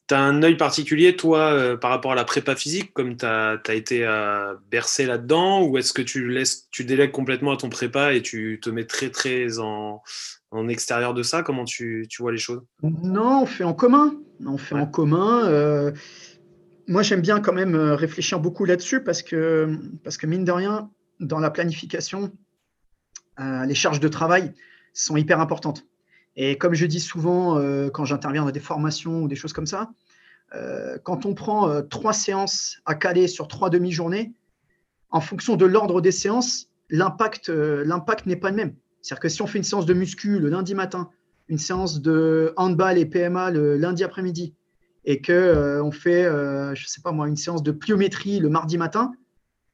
[0.09, 3.59] as un œil particulier, toi, euh, par rapport à la prépa physique, comme tu as,
[3.69, 8.13] été euh, bercé là-dedans, ou est-ce que tu, laisses, tu délègues complètement à ton prépa
[8.13, 10.01] et tu te mets très, très en,
[10.67, 12.61] extérieur de ça Comment tu, vois les choses?
[12.83, 14.15] Non, on fait en commun.
[14.45, 15.91] On fait en commun.
[16.87, 20.89] moi, j'aime bien quand même réfléchir beaucoup là-dessus parce que, parce que, mine de rien,
[21.21, 22.31] dans la planification,
[23.39, 24.53] euh, les charges de travail
[24.93, 25.85] sont hyper importantes.
[26.35, 29.65] Et comme je dis souvent euh, quand j'interviens dans des formations ou des choses comme
[29.65, 29.91] ça,
[30.53, 34.33] euh, quand on prend trois séances à caler sur trois demi-journées,
[35.09, 37.49] en fonction de l'ordre des séances, l'impact
[38.25, 38.75] n'est pas le même.
[39.01, 41.09] C'est-à-dire que si on fait une séance de muscu le lundi matin,
[41.47, 44.53] une séance de handball et PMA le lundi après-midi,
[45.03, 49.11] et que on fait, je sais pas moi, une séance de pliométrie le mardi matin,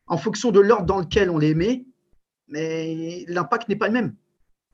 [0.07, 1.85] en fonction de l'ordre dans lequel on les met,
[2.47, 4.15] mais l'impact n'est pas le même.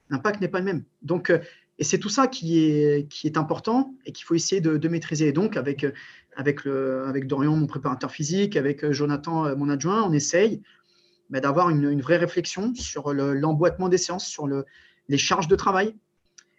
[0.10, 0.84] L'impact n'est pas le même.
[1.02, 1.40] Donc, euh,
[1.80, 5.30] et c'est tout ça qui est, important et qu'il faut essayer de, maîtriser.
[5.30, 5.86] Et donc, avec,
[6.36, 6.68] avec,
[7.28, 10.62] Dorian, mon préparateur physique, avec Jonathan, euh, mon adjoint, on essaye
[11.30, 14.66] bah, d'avoir une, vraie réflexion sur l'emboîtement des séances, sur le,
[15.10, 15.96] les charges de travail.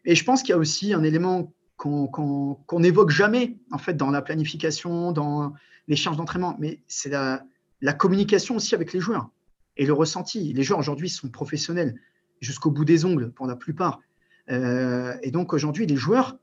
[0.05, 4.11] Et je pense qu'il y a aussi un élément qu'on n'évoque jamais en fait dans
[4.11, 5.53] la planification, dans
[5.89, 7.45] les charges d'entraînement, mais c'est la,
[7.81, 9.29] la communication aussi avec les joueurs
[9.77, 10.53] et le ressenti.
[10.53, 12.01] Les joueurs aujourd'hui sont professionnels
[12.41, 14.01] jusqu'au bout des ongles pour la plupart.
[14.51, 16.37] Euh, et donc aujourd'hui, les joueurs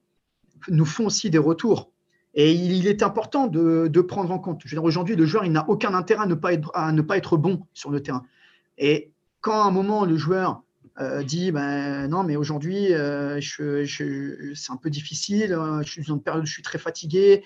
[0.70, 1.91] nous font aussi des retours.
[2.34, 4.64] Et il, est important de, prendre en compte.
[4.82, 6.34] Aujourd'hui, le joueur, n'a aucun intérêt à ne,
[7.02, 8.24] pas être, bon sur le terrain.
[8.78, 10.64] Et quand à un moment, le joueur
[11.00, 16.22] euh, dit ben, Non, mais aujourd'hui, euh, c'est un peu difficile, je suis dans une
[16.22, 17.44] période où je suis très fatigué,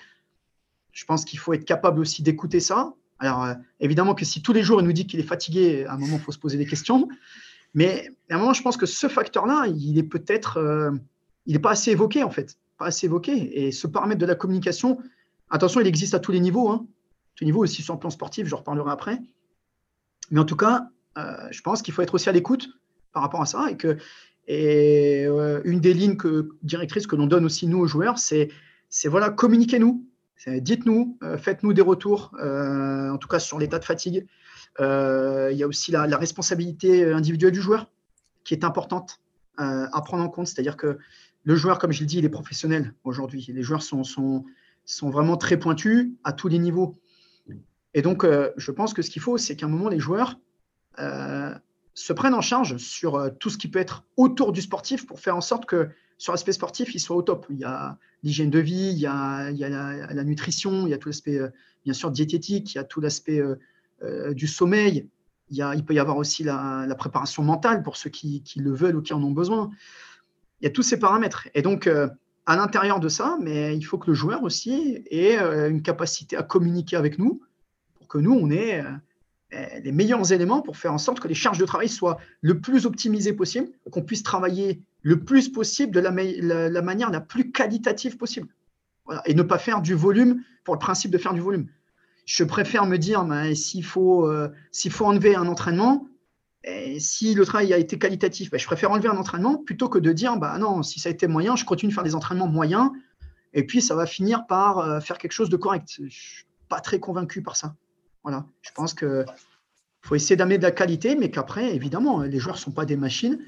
[0.91, 4.53] je pense qu'il faut être capable aussi d'écouter ça alors, euh, évidemment que si tous
[4.53, 6.57] les jours il nous dit qu'il est fatigué, à un moment, il faut se poser
[6.57, 7.07] des questions.
[7.73, 10.91] Mais à un moment, je pense que ce facteur-là, il est peut-être, euh,
[11.45, 13.65] il n'est pas assez évoqué en fait, pas assez évoqué.
[13.65, 14.97] Et ce paramètre de la communication,
[15.49, 16.85] attention, il existe à tous les niveaux, hein.
[17.35, 19.19] tous les niveaux aussi sur le plan sportif, je reparlerai après.
[20.31, 22.69] Mais en tout cas, euh, je pense qu'il faut être aussi à l'écoute
[23.13, 23.97] par rapport à ça et que
[24.47, 25.25] et
[25.63, 28.51] une des lignes que, directrices que l'on donne aussi nous aux joueurs, c'est
[29.05, 30.05] voilà, communiquez-nous,
[30.47, 34.27] Dites-nous, euh, faites-nous des retours, euh, en tout cas sur l'état de fatigue.
[34.79, 37.89] Euh, il y a aussi la, responsabilité individuelle du joueur
[38.43, 39.19] qui est importante
[39.57, 40.47] à prendre en compte.
[40.47, 40.97] C'est-à-dire que
[41.45, 43.45] le joueur, comme je l'ai dit, il est professionnel aujourd'hui.
[43.47, 44.45] Les joueurs sont, sont,
[44.83, 46.95] sont, vraiment très pointus à tous les niveaux.
[47.93, 48.25] Et donc,
[48.57, 50.37] je pense que ce qu'il faut, c'est qu'à un moment, les joueurs
[50.97, 55.37] se prennent en charge sur tout ce qui peut être autour du sportif pour faire
[55.37, 57.45] en sorte que sur l'aspect sportif, il soit au top.
[57.49, 61.09] Il y a l'hygiène de vie, il y a, la, nutrition, il y a tout
[61.09, 61.49] l'aspect, euh,
[61.83, 63.55] bien sûr, diététique, il y a tout l'aspect euh,
[64.03, 65.07] euh, du sommeil.
[65.49, 68.73] Il, y a, il peut y avoir aussi la, préparation mentale pour ceux qui, le
[68.73, 69.69] veulent ou qui en ont besoin.
[70.61, 71.47] Il y a tous ces paramètres.
[71.53, 71.87] Et donc,
[72.45, 76.43] à l'intérieur de ça, mais il faut que le joueur aussi ait une capacité à
[76.43, 77.41] communiquer avec nous
[77.95, 78.83] pour que nous, on ait
[79.83, 82.85] les meilleurs éléments pour faire en sorte que les charges de travail soient le plus
[82.85, 88.47] optimisées possible, qu'on puisse travailler le plus possible de la, manière la plus qualitative possible.
[89.25, 91.67] et ne pas faire du volume pour le principe de faire du volume.
[92.25, 94.25] Je préfère me dire, euh, s'il faut
[95.05, 96.07] enlever un entraînement,
[96.99, 100.11] si le travail a été qualitatif, bah, je préfère enlever un entraînement plutôt que de
[100.11, 102.89] dire, bah non, si ça a été moyen, je continue de faire des entraînements moyens,
[103.53, 105.99] et puis ça va finir par euh, faire quelque chose de correct.
[106.03, 107.75] Je suis pas très convaincu par ça.
[108.23, 108.45] Voilà.
[108.61, 109.25] Je pense qu'il
[110.01, 112.97] faut essayer d'amener de la qualité, mais qu'après, évidemment, les joueurs ne sont pas des
[112.97, 113.39] machines.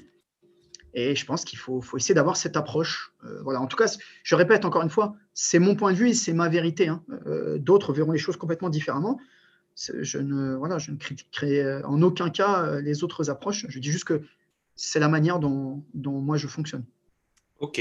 [0.94, 3.12] Et je pense qu'il faut, essayer d'avoir cette approche.
[3.24, 3.60] Euh, voilà.
[3.60, 6.32] En tout cas, je répète encore une fois, c'est mon point de vue et c'est
[6.32, 6.88] ma vérité.
[6.88, 7.02] Hein.
[7.26, 9.18] Euh, d'autres verront les choses complètement différemment.
[9.92, 13.66] Je ne, voilà, je ne critiquerai euh, en aucun cas les autres approches.
[13.68, 14.22] Je dis juste que
[14.74, 16.84] c'est la manière dont, moi je fonctionne.
[17.60, 17.80] Ok.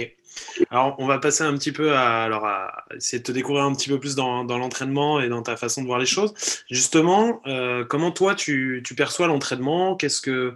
[0.72, 3.74] Alors, on va passer un petit peu à, alors à essayer de te découvrir un
[3.74, 6.34] petit peu plus dans, l'entraînement et dans ta façon de voir les choses.
[6.70, 7.44] Justement,
[7.88, 9.96] comment toi tu, tu perçois l'entraînement?
[9.96, 10.56] Qu'est-ce que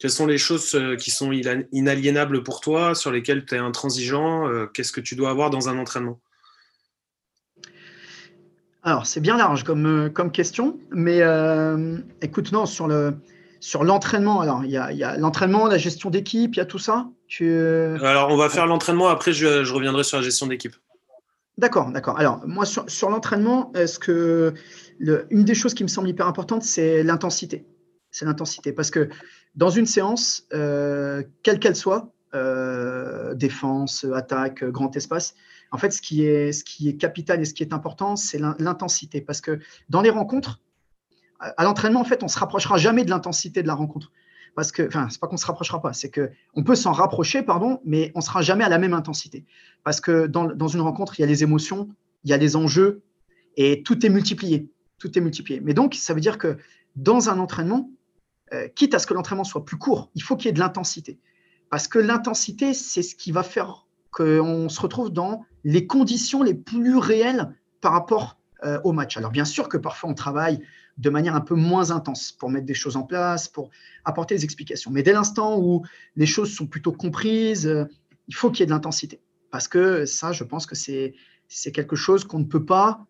[0.00, 4.48] quelles sont les choses euh, qui sont inaliénables pour toi, sur lesquelles tu es intransigeant?
[4.48, 6.18] Euh, Qu'est-ce que tu dois avoir dans un entraînement?
[8.82, 11.20] Alors, c'est bien large comme, euh, comme question, mais
[12.22, 13.14] écoute, non, sur le.
[13.62, 17.10] Sur l'entraînement, alors il y a, l'entraînement, la gestion d'équipe, il y a tout ça?
[17.42, 20.74] Alors on va faire l'entraînement, après je, reviendrai sur la gestion d'équipe.
[21.58, 22.18] D'accord, d'accord.
[22.18, 24.54] Alors moi sur, sur l'entraînement, est-ce que
[24.98, 27.66] le, une des choses qui me semble hyper importante, c'est l'intensité
[28.10, 28.72] c'est l'intensité.
[28.72, 29.08] Parce que
[29.54, 35.34] dans une séance, euh, quelle qu'elle soit, euh, défense, attaque, grand espace,
[35.72, 39.20] en fait, ce qui, est, capital et ce qui est important, c'est l'intensité.
[39.20, 40.60] Parce que dans les rencontres,
[41.38, 44.10] à l'entraînement, en fait, on ne se rapprochera jamais de l'intensité de la rencontre.
[44.56, 47.42] Parce que, enfin, c'est pas qu'on se rapprochera pas, c'est que on peut s'en rapprocher,
[47.42, 49.44] pardon, mais on sera jamais à la même intensité.
[49.84, 51.88] Parce que dans, dans une rencontre, il y a les émotions,
[52.24, 53.02] il y a les enjeux,
[53.56, 54.68] et tout est multiplié.
[54.98, 55.60] Tout est multiplié.
[55.60, 56.58] Mais donc, ça veut dire que
[56.96, 57.90] dans un entraînement,
[58.52, 60.58] euh, quitte à ce que l'entraînement soit plus court, il faut qu'il y ait de
[60.58, 61.20] l'intensité.
[61.70, 66.54] Parce que l'intensité, c'est ce qui va faire qu'on se retrouve dans les conditions les
[66.54, 69.16] plus réelles par rapport euh, au match.
[69.16, 70.62] Alors bien sûr que parfois on travaille
[70.98, 73.70] de manière un peu moins intense pour mettre des choses en place, pour
[74.04, 74.90] apporter des explications.
[74.90, 75.84] Mais dès l'instant où
[76.16, 77.84] les choses sont plutôt comprises, euh,
[78.28, 79.20] il faut qu'il y ait de l'intensité.
[79.50, 81.14] Parce que ça, je pense que c'est
[81.72, 83.04] quelque chose qu'on ne peut pas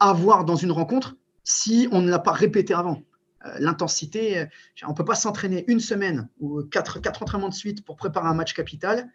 [0.00, 3.02] avoir dans une rencontre si on ne l'a pas répété avant.
[3.46, 4.38] Euh, l'intensité.
[4.38, 4.46] Euh,
[4.84, 8.28] on ne peut pas s'entraîner une semaine ou quatre, quatre entraînements de suite pour préparer
[8.28, 9.08] un match capital.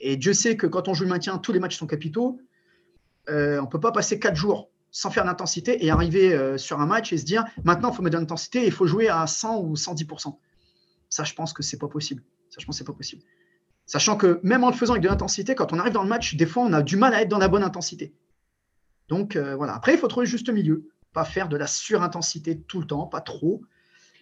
[0.00, 2.40] Et Dieu sait que quand on joue le maintien, tous les matchs sont capitaux.
[3.28, 6.86] Euh, on ne peut pas passer quatre jours sans faire d'intensité et arriver sur un
[6.86, 9.26] match et se dire maintenant il faut mettre de l'intensité et il faut jouer à
[9.26, 10.36] 100 ou 110%.
[11.08, 12.22] Ça, je pense que c'est pas possible.
[12.48, 13.22] Ça, je pense c'est pas possible.
[13.86, 16.36] Sachant que même en le faisant avec de l'intensité, quand on arrive dans le match,
[16.36, 18.14] des fois on a du mal à être dans la bonne intensité.
[19.08, 19.74] Donc voilà.
[19.74, 23.06] Après, il faut trouver le juste milieu pas faire de la surintensité tout le temps,
[23.06, 23.62] pas trop,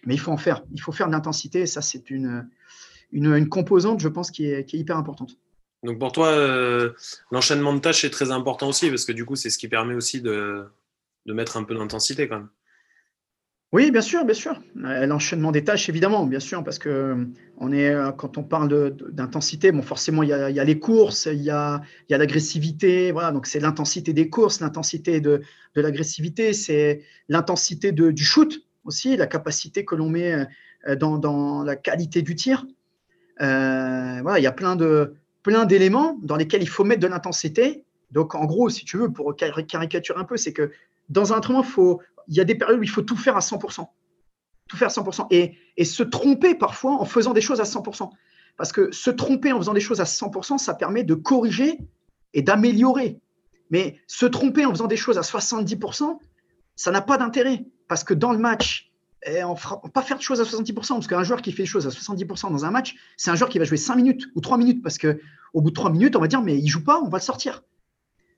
[0.05, 0.63] mais il faut en faire.
[0.71, 2.47] Il faut faire de l'intensité et ça, c'est une,
[3.11, 5.37] une, composante, je pense, qui est, hyper importante.
[5.83, 6.91] Donc pour toi, euh,
[7.31, 9.93] l'enchaînement de tâches est très important aussi, parce que du coup, c'est ce qui permet
[9.93, 10.65] aussi de,
[11.25, 12.49] de mettre un peu d'intensité quand même.
[13.73, 14.61] Oui, bien sûr, bien sûr.
[14.85, 17.25] Euh, l'enchaînement des tâches, évidemment, bien sûr, parce que euh,
[17.57, 21.49] on est, quand on parle d'intensité, bon, forcément, il y, a, les courses, il y
[21.49, 25.41] a, l'agressivité, voilà, donc c'est l'intensité des courses, l'intensité de,
[25.75, 30.47] l'agressivité, c'est l'intensité du shoot aussi, la capacité que l'on met
[30.97, 32.67] dans, la qualité du tir.
[33.39, 37.83] voilà, il y a plein de plein d'éléments dans lesquels il faut mettre de l'intensité.
[38.11, 40.71] Donc, en gros, si tu veux, pour caricaturer un peu, c'est que
[41.09, 43.41] dans un entraînement, faut, il y a des périodes où il faut tout faire à
[43.41, 43.87] 100%.
[44.67, 45.27] Tout faire à 100%.
[45.31, 48.09] Et, et se tromper parfois en faisant des choses à 100%.
[48.57, 51.79] Parce que se tromper en faisant des choses à 100%, ça permet de corriger
[52.33, 53.19] et d'améliorer.
[53.69, 56.17] Mais se tromper en faisant des choses à 70%,
[56.75, 57.65] ça n'a pas d'intérêt.
[57.87, 58.92] Parce que dans le match,
[59.25, 61.67] eh, on ne pas faire de choses à 70%, parce qu'un joueur qui fait des
[61.67, 64.41] choses à 70% dans un match, c'est un joueur qui va jouer 5 minutes ou
[64.41, 66.99] 3 minutes, parce qu'au bout de 3 minutes, on va dire, mais il joue pas,
[67.01, 67.63] on va le sortir.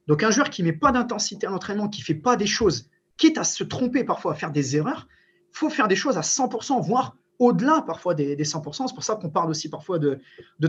[0.08, 2.46] Donc un joueur qui ne met pas d'intensité à l'entraînement, qui ne fait pas des
[2.46, 5.08] choses quitte à se tromper parfois, à faire des erreurs,
[5.52, 8.88] faut faire des choses à 100%, voire au-delà parfois des, 100%.
[8.88, 10.20] C'est pour ça qu'on parle aussi parfois de,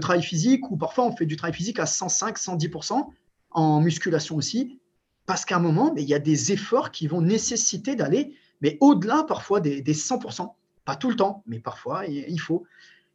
[0.01, 3.07] travail physique, ou parfois on fait du travail physique à 105, 110%,
[3.51, 4.81] en musculation aussi,
[5.25, 9.25] parce qu'à un moment, il y a des efforts qui vont nécessiter d'aller mais au-delà
[9.25, 10.53] parfois des, 100%.
[10.85, 12.65] Pas tout le temps, mais parfois il faut.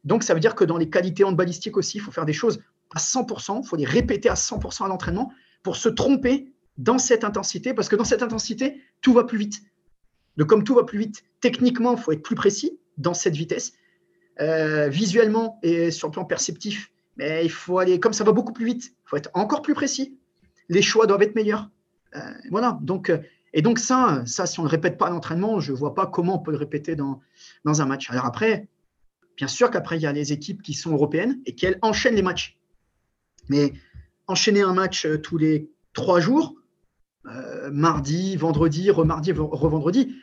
[0.04, 2.60] Donc ça veut dire que dans les qualités handballistiques aussi, il faut faire des choses
[2.94, 5.32] à 100%, il faut les répéter à 100% à l'entraînement
[5.62, 9.62] pour se tromper dans cette intensité, parce que dans cette intensité, tout va plus vite.
[10.36, 13.74] Donc, comme tout va plus vite, techniquement, il faut être plus précis dans cette vitesse.
[14.40, 18.54] Euh, visuellement et sur le plan perceptif, mais il faut aller, comme ça va beaucoup
[18.54, 20.16] plus vite, il faut être encore plus précis.
[20.70, 21.68] Les choix doivent être meilleurs.
[22.16, 22.20] Euh,
[22.50, 22.78] voilà.
[22.80, 23.18] Donc, euh,
[23.52, 25.94] et donc, ça, ça, si on ne le répète pas à l'entraînement, je ne vois
[25.94, 27.20] pas comment on peut le répéter dans,
[27.64, 28.10] dans un match.
[28.10, 28.68] Alors, après,
[29.36, 32.14] bien sûr qu'après, il y a les équipes qui sont européennes et qui, elles, enchaînent
[32.14, 32.58] les matchs.
[33.48, 33.72] Mais
[34.26, 36.54] enchaîner un match tous les trois jours,
[37.70, 40.16] mardi, vendredi, remardi, revendredi.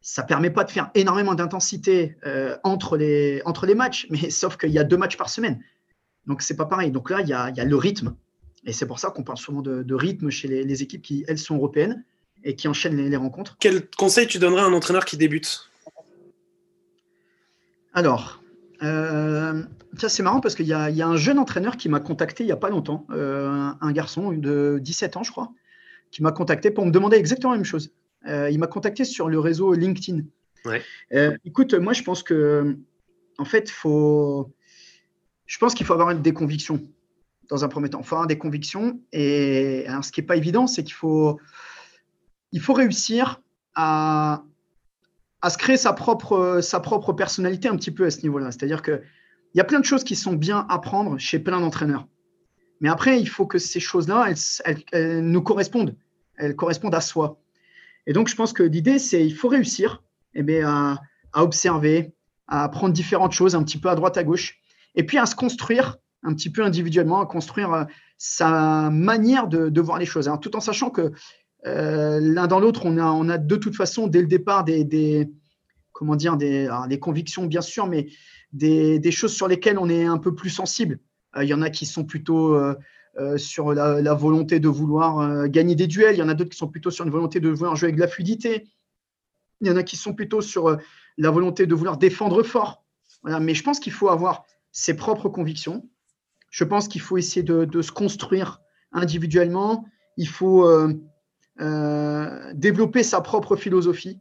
[0.00, 2.16] Ça ne permet pas de faire énormément d'intensité
[2.64, 5.60] entre, les, entre les matchs, mais sauf qu'il y a deux matchs par semaine.
[6.26, 6.90] Donc, c'est pas pareil.
[6.90, 8.16] Donc là, il y a, le rythme.
[8.66, 11.56] Et c'est pour ça qu'on parle souvent de, rythme chez les, équipes qui, elles, sont
[11.56, 12.04] européennes
[12.44, 13.56] et qui enchaînent les, rencontres.
[13.58, 15.70] Quel conseil tu donnerais à un entraîneur qui débute?
[17.94, 18.42] Alors,
[18.82, 19.62] euh,
[19.98, 22.52] ça c'est marrant parce qu'il y, a un jeune entraîneur qui m'a contacté il n'y
[22.52, 25.52] a pas longtemps, euh, un garçon de 17 ans, je crois,
[26.10, 27.92] qui m'a contacté pour me demander exactement la même chose.
[28.26, 30.22] Euh, il m'a contacté sur le réseau LinkedIn.
[31.44, 32.76] écoute, moi je pense que,
[33.38, 34.52] en fait, faut
[35.46, 36.82] je pense qu'il faut avoir des convictions
[37.48, 38.00] dans un premier temps.
[38.00, 39.00] Il faut avoir des convictions.
[39.12, 41.38] Et ce qui n'est pas évident, c'est qu'il faut,
[42.54, 43.42] il faut réussir
[43.74, 44.44] à,
[45.42, 48.52] à se créer sa propre, sa propre personnalité un petit peu à ce niveau-là.
[48.52, 49.02] C'est-à-dire qu'il
[49.54, 52.06] y a plein de choses qui sont bien à prendre chez plein d'entraîneurs.
[52.80, 54.32] Mais après, il faut que ces choses-là,
[54.92, 55.96] elles, nous correspondent.
[56.36, 57.40] Elles correspondent à soi.
[58.06, 61.00] Et donc, je pense que l'idée, c'est il faut réussir eh bien, à,
[61.32, 62.14] à observer,
[62.46, 64.60] à prendre différentes choses un petit peu à droite, à gauche
[64.94, 67.84] et puis à se construire un petit peu individuellement, à construire euh,
[68.16, 71.12] sa manière de, voir les choses, tout en sachant que
[71.64, 75.30] l'un dans l'autre, on a, on a de toute façon dès le départ des,
[75.92, 76.68] comment dire, des,
[77.00, 78.08] convictions bien sûr, mais
[78.52, 81.00] des, choses sur lesquelles on est un peu plus sensible.
[81.36, 82.58] Euh, il y en a qui sont plutôt
[83.36, 86.68] sur la, volonté de vouloir gagner des duels, il y en a d'autres qui sont
[86.68, 88.66] plutôt sur une volonté de vouloir jouer avec de la fluidité,
[89.60, 90.76] il y en a qui sont plutôt sur
[91.16, 92.84] la volonté de vouloir défendre fort.
[93.40, 95.88] Mais je pense qu'il faut avoir ses propres convictions.
[96.50, 98.60] Je pense qu'il faut essayer de, se construire
[98.92, 99.86] individuellement.
[100.16, 100.92] Il faut euh,
[101.60, 104.18] euh, développer sa propre philosophie.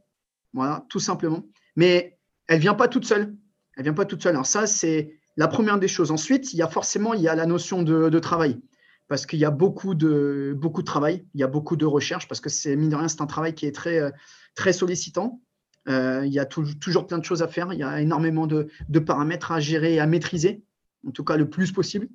[0.54, 1.44] Voilà, tout simplement.
[1.76, 2.18] Mais
[2.48, 3.36] elle vient pas toute seule.
[3.76, 4.34] Elle vient pas toute seule.
[4.34, 6.12] Alors ça, c'est la première des choses.
[6.12, 8.60] Ensuite, il y a forcément il y a la notion de, travail.
[9.08, 12.28] Parce qu'il y a beaucoup de, beaucoup de travail, il y a beaucoup de recherche,
[12.28, 14.12] parce que c'est, mine de rien, c'est un travail qui est très, euh,
[14.56, 15.42] très sollicitant.
[15.90, 17.74] Euh, il y a toujours plein de choses à faire.
[17.74, 18.70] Il y a énormément de,
[19.00, 20.64] paramètres à gérer et à maîtriser,
[21.06, 22.08] en tout cas le plus possible.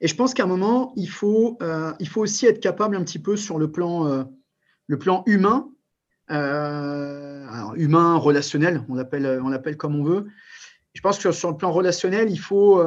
[0.00, 3.02] Et je pense qu'à un moment, il faut, euh, il faut aussi être capable un
[3.02, 4.24] petit peu sur le plan, euh,
[4.86, 5.68] le plan humain,
[6.28, 10.26] humain, relationnel, on l'appelle, on l'appelle comme on veut.
[10.92, 12.82] Je pense que sur le plan relationnel, il faut,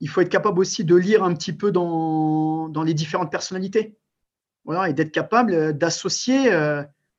[0.00, 3.98] il faut être capable aussi de lire un petit peu dans, dans les différentes personnalités.
[4.64, 6.50] Voilà, et d'être capable d'associer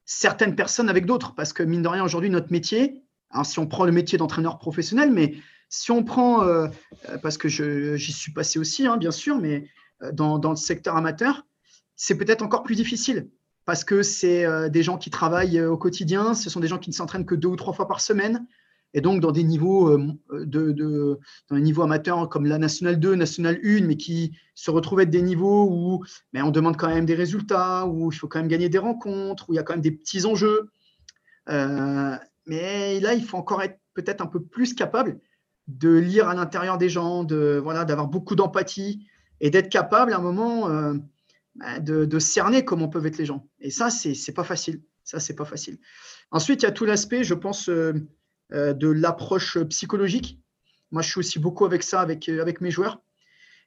[0.06, 1.36] certaines personnes avec d'autres.
[1.36, 3.04] Parce que, mine de rien, aujourd'hui, notre métier,
[3.44, 5.36] si on prend le métier d'entraîneur professionnel, mais
[5.70, 6.68] si on prend, euh,
[7.10, 9.68] euh, parce que j'y suis passé aussi, hein, bien sûr, mais
[10.04, 11.46] euh, dans, le secteur amateur,
[11.96, 13.30] c'est peut-être encore plus difficile
[13.66, 16.94] parce que c'est des gens qui travaillent au quotidien, ce sont des gens qui ne
[16.94, 18.46] s'entraînent que deux ou trois fois par semaine,
[18.94, 19.98] et donc dans des niveaux,
[20.30, 20.72] de,
[21.50, 25.10] dans des niveaux amateurs comme la Nationale 2, Nationale 1, mais qui se retrouvent être
[25.10, 28.50] des niveaux où mais on demande quand même des résultats, où il faut quand même
[28.50, 30.70] gagner des rencontres, où il y a quand même des petits enjeux.
[31.48, 35.20] Mais là, il faut encore être peut-être un peu plus capable
[35.68, 39.08] de lire à l'intérieur des gens, de voilà, d'avoir beaucoup d'empathie
[39.42, 40.94] et d'être capable à un moment euh,
[41.56, 43.48] bah, de, cerner comment peuvent être les gens.
[43.60, 44.82] Et ça, c'est pas facile.
[45.04, 45.80] Ça, c'est pas facile.
[46.32, 47.70] Ensuite, il y a tout l'aspect, je pense,
[48.54, 50.40] euh, de l'approche psychologique.
[50.92, 53.02] Moi, je suis aussi beaucoup avec ça avec, euh, mes joueurs.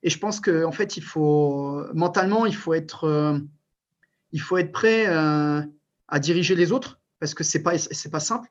[0.04, 3.38] Et je pense qu'en en fait, il faut, mentalement, il faut être, euh,
[4.30, 7.72] il faut être prêt à diriger les autres parce que ce n'est pas,
[8.12, 8.48] pas simple.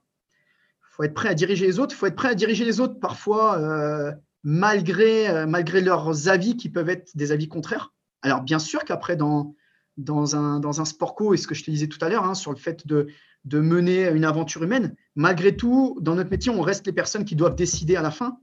[0.97, 1.95] Faut être prêt à diriger les autres.
[1.95, 6.89] Il faut être prêt à diriger les autres parfois malgré, malgré leurs avis qui peuvent
[6.89, 7.93] être des avis contraires.
[8.23, 9.55] Alors, bien sûr qu'après, dans,
[9.97, 12.25] dans, un, dans un sport co, et ce que je te disais tout à l'heure,
[12.25, 13.07] hein, sur le fait de,
[13.45, 14.95] de mener une aventure humaine.
[15.15, 18.39] Malgré tout, dans notre métier, on reste les personnes qui doivent décider à la fin.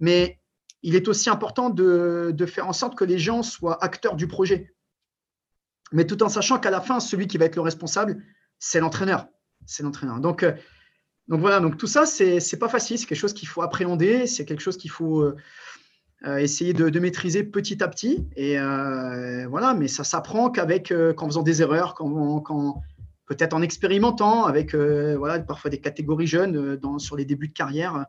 [0.00, 0.40] Mais
[0.82, 4.74] il est aussi important de, faire en sorte que les gens soient acteurs du projet.
[5.92, 8.22] Mais tout en sachant qu'à la fin, celui qui va être le responsable,
[8.58, 9.28] c'est l'entraîneur.
[9.66, 10.20] C'est l'entraîneur.
[10.20, 10.52] Donc, euh,
[11.28, 12.98] donc voilà, donc tout ça, c'est n'est pas facile.
[12.98, 14.26] C'est quelque chose qu'il faut appréhender.
[14.26, 15.36] C'est quelque chose qu'il faut euh,
[16.24, 18.26] euh, essayer de, maîtriser petit à petit.
[18.36, 18.56] Et
[19.48, 22.82] voilà, mais ça s'apprend qu'avec, qu'en faisant des erreurs, quand, quand,
[23.26, 27.48] peut-être en expérimentant avec euh, voilà, parfois des catégories jeunes euh, dans, sur les débuts
[27.48, 28.06] de carrière.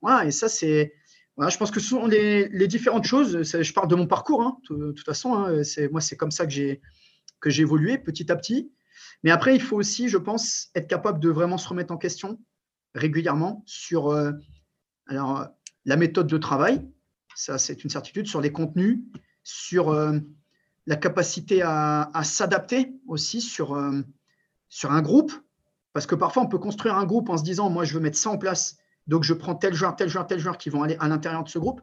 [0.00, 0.94] Voilà, et ça, c'est.
[1.36, 3.42] Voilà, je pense que ce sont les, les différentes choses.
[3.42, 5.34] Je parle de mon parcours, hein, de, toute façon.
[5.34, 6.80] Hein, c'est, moi, c'est comme ça que j'ai,
[7.40, 8.70] que j'ai évolué petit à petit.
[9.24, 12.38] Mais après, il faut aussi, je pense, être capable de vraiment se remettre en question
[12.94, 14.30] régulièrement sur euh,
[15.08, 15.48] alors,
[15.84, 16.88] la méthode de travail.
[17.34, 18.28] Ça, c'est une certitude.
[18.28, 19.00] Sur les contenus,
[19.42, 19.92] sur
[20.86, 23.76] la capacité à, s'adapter aussi, sur
[24.74, 25.32] sur un groupe,
[25.92, 28.18] parce que parfois on peut construire un groupe en se disant, moi je veux mettre
[28.18, 30.96] ça en place, donc je prends tel joueur, tel joueur, tel joueur qui vont aller
[30.98, 31.80] à l'intérieur de ce groupe.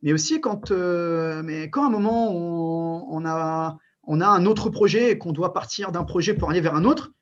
[0.00, 4.70] Mais aussi quand, euh, mais quand à un moment on, a, on a un autre
[4.70, 7.12] projet et qu'on doit partir d'un projet pour aller vers un autre,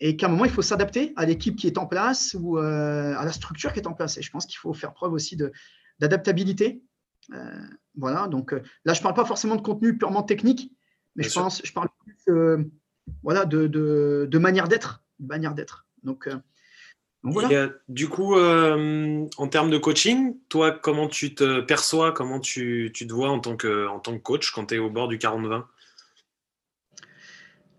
[0.00, 3.14] et qu'à un moment, il faut s'adapter à l'équipe qui est en place ou euh,
[3.16, 4.18] à la structure qui est en place.
[4.18, 5.38] Et je pense qu'il faut faire preuve aussi
[5.98, 6.82] d'adaptabilité.
[7.32, 10.70] Euh, voilà, donc euh, là, je ne parle pas forcément de contenu purement technique,
[11.16, 12.70] mais je, pense, je parle plus
[13.22, 15.02] voilà, de, de, de manière d'être.
[15.18, 15.86] Manière d'être.
[16.02, 16.28] Donc,
[17.22, 17.70] voilà.
[17.88, 23.14] du coup, en termes de coaching, toi, comment tu te perçois, comment tu, tu te
[23.14, 25.64] vois en tant que, en tant que coach quand tu es au bord du 40-20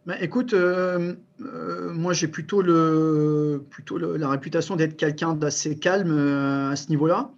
[0.07, 6.77] bah, écoute, euh, euh, moi j'ai plutôt, la réputation d'être quelqu'un d'assez calme euh, à
[6.77, 7.33] ce niveau-là.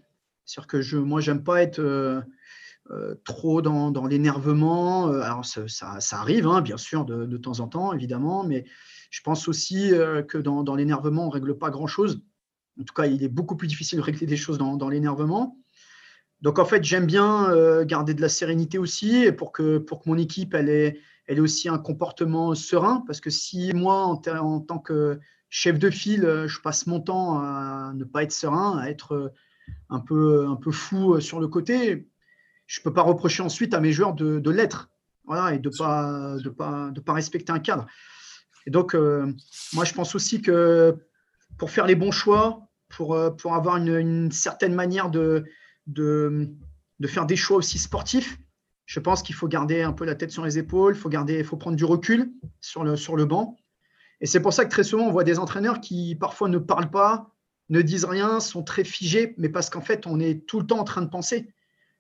[0.46, 2.24] C'est-à-dire que je, moi j'aime pas être
[3.26, 5.08] trop dans, l'énervement.
[5.08, 8.66] Alors ça, arrive, hein, bien sûr, de, temps en temps, évidemment, mais
[9.10, 9.92] je pense aussi
[10.28, 12.22] que dans, l'énervement, on ne règle pas grand-chose.
[12.80, 15.58] En tout cas, il est beaucoup plus difficile de régler des choses dans, l'énervement.
[16.42, 20.18] Donc en fait, j'aime bien garder de la sérénité aussi, pour que, pour que mon
[20.18, 21.00] équipe elle ait,
[21.30, 24.18] elle est aussi un comportement serein, parce que si moi, en,
[24.62, 28.90] tant que chef de file, je passe mon temps à ne pas être serein, à
[28.90, 29.32] être
[29.90, 32.10] un peu, un peu fou sur le côté,
[32.66, 34.90] je ne peux pas reprocher ensuite à mes joueurs de, l'être
[35.26, 37.86] voilà, et de ne pas, de pas, de pas respecter un cadre.
[38.66, 39.32] Et donc, euh,
[39.74, 40.98] moi, je pense aussi que
[41.60, 45.46] pour faire les bons choix, pour, pour avoir une, certaine manière de,
[45.86, 46.50] de,
[47.00, 48.40] de, faire des choix aussi sportifs,
[48.90, 51.12] je pense qu'il faut garder un peu la tête sur les épaules, il faut,
[51.44, 53.56] faut prendre du recul sur le, sur le banc.
[54.20, 56.90] Et c'est pour ça que très souvent, on voit des entraîneurs qui parfois ne parlent
[56.90, 57.30] pas,
[57.70, 60.80] ne disent rien, sont très figés, mais parce qu'en fait, on est tout le temps
[60.80, 61.54] en train de penser.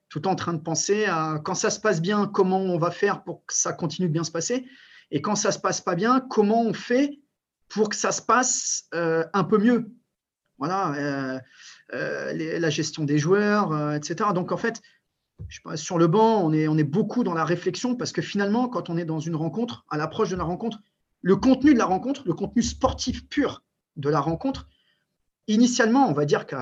[0.09, 2.79] Tout le temps en train de penser à quand ça se passe bien, comment on
[2.79, 4.65] va faire pour que ça continue de bien se passer.
[5.11, 7.19] Et quand ça ne se passe pas bien, comment on fait
[7.67, 9.91] pour que ça se passe euh, un peu mieux.
[10.57, 11.39] Voilà, euh,
[11.93, 14.31] euh, la gestion des joueurs, etc.
[14.33, 14.81] Donc en fait,
[15.75, 19.05] sur le banc, on est, beaucoup dans la réflexion parce que finalement, quand on est
[19.05, 20.79] dans une rencontre, à l'approche de la rencontre,
[21.21, 23.63] le contenu de la rencontre, le contenu sportif pur
[23.95, 24.69] de la rencontre,
[25.47, 26.55] initialement, on va dire que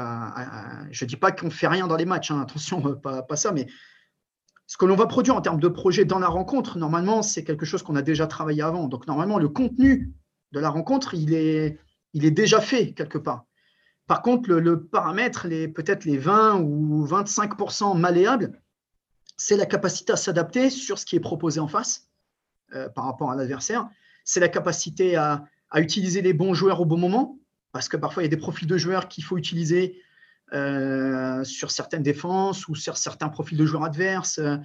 [0.91, 3.35] je ne dis pas qu'on ne fait rien dans les matchs, hein, attention, euh, pas,
[3.35, 3.67] ça, mais
[4.65, 7.65] ce que l'on va produire en termes de projet dans la rencontre, normalement, c'est quelque
[7.65, 8.87] chose qu'on a déjà travaillé avant.
[8.87, 10.13] Donc, normalement, le contenu
[10.51, 11.79] de la rencontre, il est,
[12.13, 13.45] déjà fait quelque part.
[14.07, 18.61] Par contre, le, le paramètre, peut-être les 20 ou 25% malléables,
[19.37, 22.09] c'est la capacité à s'adapter sur ce qui est proposé en face
[22.73, 23.87] euh, par rapport à l'adversaire.
[24.25, 27.37] C'est la capacité à, utiliser les bons joueurs au bon moment,
[27.73, 30.01] parce que parfois il y a des profils de joueurs qu'il faut utiliser
[30.53, 34.39] euh, sur certaines défenses ou sur certains profils de joueurs adverses.
[34.39, 34.57] Euh,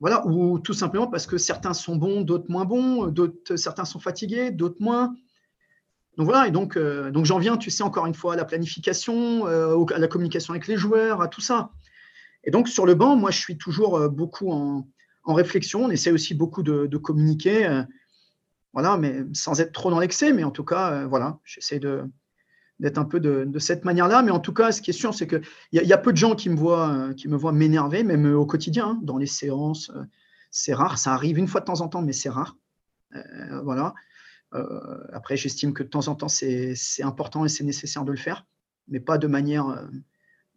[0.00, 3.98] voilà, ou tout simplement parce que certains sont bons, d'autres moins bons, d'autres, certains sont
[3.98, 5.14] fatigués, d'autres moins.
[6.16, 9.46] Donc voilà, et donc, donc j'en viens, tu sais, encore une fois, à la planification,
[9.46, 11.70] à la communication avec les joueurs, à tout ça.
[12.44, 14.86] Et donc, sur le banc, moi, je suis toujours euh, beaucoup en,
[15.26, 15.84] réflexion.
[15.84, 17.82] On essaie aussi beaucoup de, communiquer, euh,
[18.74, 20.32] voilà, mais sans être trop dans l'excès.
[20.32, 24.22] Mais en tout cas, euh, voilà, j'essaie d'être un peu de, cette manière-là.
[24.22, 25.42] Mais en tout cas, ce qui est sûr, c'est qu'il
[25.72, 29.16] y, y, a peu de gens qui me voient, m'énerver, même au quotidien, hein, dans
[29.16, 29.90] les séances.
[30.50, 32.56] c'est rare, ça arrive une fois de temps en temps, mais c'est rare.
[33.62, 33.94] voilà.
[35.14, 38.44] après, j'estime que de temps en temps, c'est important et c'est nécessaire de le faire,
[38.88, 39.88] mais pas de manière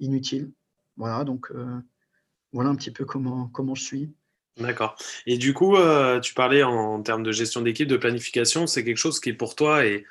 [0.01, 0.51] inutile.
[0.97, 1.79] Voilà, donc euh,
[2.51, 4.11] voilà un petit peu comment, comment je suis.
[4.57, 4.95] D'accord.
[5.27, 8.97] Et du coup, euh, tu parlais en, termes de gestion d'équipe, de planification, c'est quelque
[8.97, 10.05] chose qui pour toi est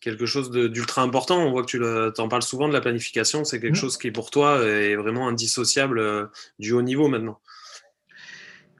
[0.00, 1.38] quelque chose d'ultra important.
[1.38, 3.76] On voit que tu en parles souvent de la planification, c'est quelque mmh.
[3.76, 6.26] chose qui pour toi est vraiment indissociable euh,
[6.58, 7.40] du haut niveau maintenant.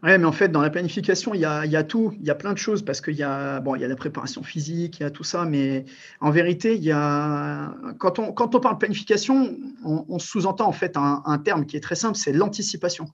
[0.04, 2.52] Oui, mais en fait, dans la planification, il y a, tout, il y a plein
[2.52, 5.10] de choses parce qu'il y a, bon, y a la préparation physique, il y a
[5.10, 5.86] tout ça, mais
[6.20, 10.98] en vérité, il y a, quand on, quand on parle planification, on, sous-entend en fait
[10.98, 13.06] un, terme qui est très simple, c'est l'anticipation.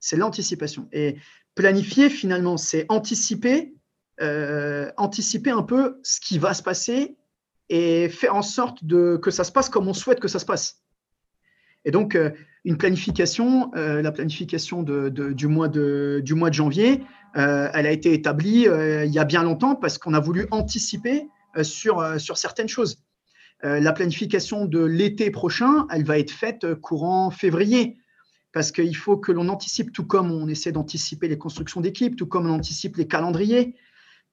[0.00, 0.86] C'est l'anticipation.
[0.92, 1.16] Et
[1.54, 3.72] planifier, finalement, c'est anticiper,
[4.20, 7.16] euh, anticiper un peu ce qui va se passer
[7.70, 10.46] et faire en sorte de, que ça se passe comme on souhaite que ça se
[10.46, 10.82] passe.
[11.86, 12.32] Et donc, euh,
[12.68, 17.02] une planification, euh, la planification du, mois de, janvier,
[17.38, 21.26] euh, elle a été établie il y a bien longtemps parce qu'on a voulu anticiper
[21.62, 23.02] sur, sur certaines choses.
[23.62, 27.96] la planification de l'été prochain, elle va être faite courant février
[28.52, 32.26] parce qu'il faut que l'on anticipe, tout comme on essaie d'anticiper les constructions d'équipes, tout
[32.26, 33.76] comme on anticipe les calendriers,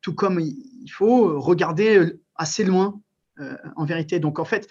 [0.02, 3.00] tout comme il faut regarder assez loin
[3.78, 4.20] en vérité.
[4.20, 4.68] Donc en fait,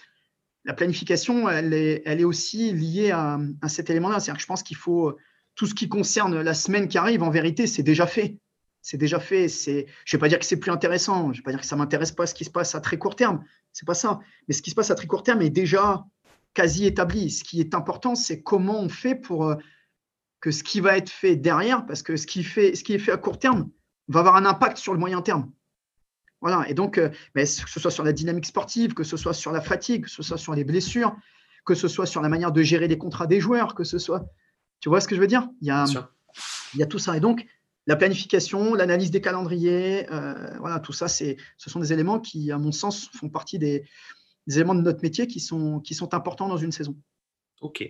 [0.65, 4.19] la planification, elle est, aussi liée à, cet élément-là.
[4.19, 5.15] C'est-à-dire que je pense qu'il faut
[5.53, 8.37] tout ce qui concerne la semaine qui arrive, en vérité, c'est déjà fait.
[8.81, 9.47] C'est déjà fait.
[9.47, 11.25] C'est, je ne vais pas dire que c'est plus intéressant.
[11.25, 12.81] Je ne vais pas dire que ça ne m'intéresse pas ce qui se passe à
[12.81, 13.43] très court terme.
[13.73, 14.19] C'est pas ça.
[14.47, 16.03] Mais ce qui se passe à très court terme est déjà
[16.53, 17.29] quasi établi.
[17.29, 19.55] Ce qui est important, c'est comment on fait pour euh,
[20.39, 23.37] que ce qui va être fait derrière, parce que ce qui est fait à court
[23.37, 23.69] terme,
[24.07, 25.51] va avoir un impact sur le moyen terme.
[26.45, 29.51] Voilà, et donc, euh, que ce soit sur la dynamique sportive, que ce soit sur
[29.51, 31.17] la fatigue, que ce soit sur les blessures,
[31.65, 34.27] que ce soit sur la manière de gérer les contrats des joueurs, que ce soit.
[34.79, 35.49] Tu vois ce que je veux dire?
[35.61, 35.85] Il y, a,
[36.75, 37.17] il y a tout ça.
[37.17, 37.47] Et donc,
[37.87, 42.59] la planification, l'analyse des calendriers, euh, voilà, tout ça, ce sont des éléments qui, à
[42.59, 43.83] mon sens, font partie des,
[44.45, 46.95] des éléments de notre métier qui sont, qui sont importants dans une saison.
[47.61, 47.89] Ok.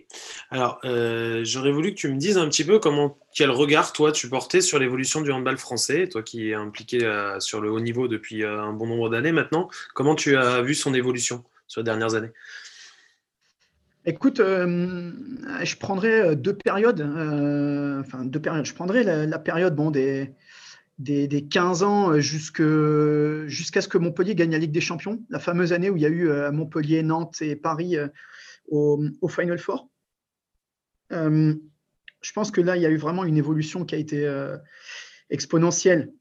[0.51, 4.11] Alors, euh, j'aurais voulu que tu me dises un petit peu comment, quel regard toi
[4.11, 7.79] tu portais sur l'évolution du handball français, toi qui es impliqué euh, sur le haut
[7.79, 9.67] niveau depuis euh, un bon nombre d'années maintenant.
[9.95, 12.31] Comment tu as vu son évolution sur les dernières années?
[14.05, 17.01] Écoute, je prendrais deux périodes.
[17.01, 18.65] enfin, deux périodes.
[18.65, 20.29] Je prendrais la, période bon, des,
[20.99, 22.61] des, 15 ans jusqu'à
[23.81, 26.09] ce que Montpellier gagne la Ligue des Champions, la fameuse année où il y a
[26.09, 27.97] eu Montpellier, Nantes et Paris
[28.67, 29.89] au, Final Four.
[31.11, 31.53] Euh,
[32.21, 34.57] je pense que là, il y a eu vraiment une évolution qui a été euh,
[35.29, 36.11] exponentielle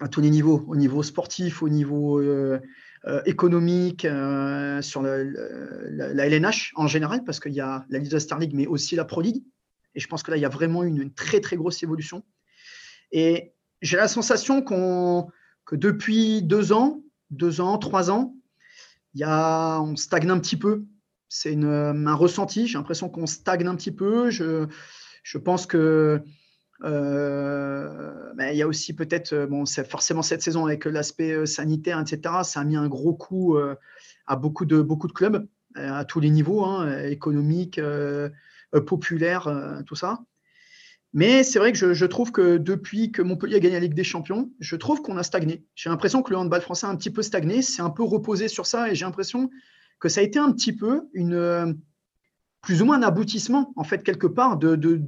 [0.00, 2.60] à tous les niveaux, au niveau sportif, au niveau euh,
[3.26, 4.02] économique,
[4.80, 8.96] sur la, LNH en général, parce qu'il y a la de Star League, mais aussi
[8.96, 9.42] la Pro League.
[9.94, 12.24] Et je pense que là, il y a vraiment une, une très, très grosse évolution.
[13.10, 15.28] Et j'ai la sensation qu'on,
[15.64, 18.34] que depuis deux ans, deux ans, trois ans,
[19.14, 20.84] il y a, on stagne un petit peu
[21.28, 22.66] c'est un ressenti.
[22.66, 24.30] J'ai l'impression qu'on stagne un petit peu.
[24.30, 26.22] Je, pense que
[26.84, 32.42] euh, il y a aussi peut-être, c'est forcément cette saison avec l'aspect euh, sanitaire, etc.
[32.44, 33.74] Ça a mis un gros coup euh,
[34.26, 37.80] à beaucoup de, beaucoup de clubs, à tous les niveaux, hein, économiques,
[38.86, 40.20] populaires, tout ça.
[41.14, 43.94] Mais c'est vrai que je, je, trouve que depuis que Montpellier a gagné la Ligue
[43.94, 45.64] des Champions, je trouve qu'on a stagné.
[45.74, 48.46] J'ai l'impression que le handball français a un petit peu stagné, c'est un peu reposé
[48.46, 49.48] sur ça, et j'ai l'impression
[50.00, 51.72] que ça a été un petit peu une, euh,
[52.62, 55.02] plus ou moins un aboutissement, en fait, quelque part, de, de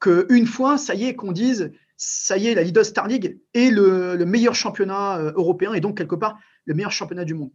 [0.00, 3.70] qu'une fois, ça y est, qu'on dise, ça y est, la Ligue Star League est
[3.70, 7.52] le, meilleur championnat euh, européen et donc, quelque part, le meilleur championnat du monde.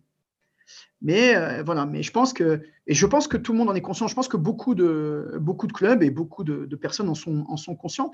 [1.02, 3.76] Mais euh, voilà, mais je pense que, et je pense que tout le monde en
[3.76, 7.16] est conscient, je pense que beaucoup de, beaucoup de clubs et beaucoup de, personnes en
[7.16, 8.12] sont, en sont conscients.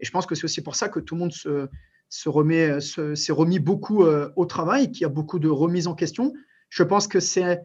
[0.00, 1.68] Et je pense que c'est aussi pour ça que tout le monde se,
[2.08, 6.32] se remet, s'est remis beaucoup au travail, qu'il y a beaucoup de remises en question.
[6.68, 7.62] Je pense que c'est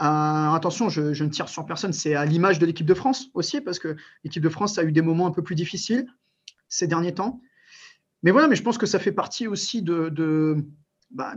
[0.00, 3.60] euh, attention, je, ne tire sur personne, c'est à l'image de l'équipe de France aussi,
[3.60, 6.06] parce que l'équipe de France a eu des moments un peu plus difficiles
[6.68, 7.40] ces derniers temps.
[8.22, 10.64] Mais voilà, mais je pense que ça fait partie aussi de,
[11.10, 11.34] bah,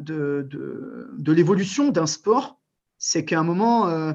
[1.25, 2.59] l'évolution d'un sport.
[2.97, 4.11] C'est qu'à un moment, euh,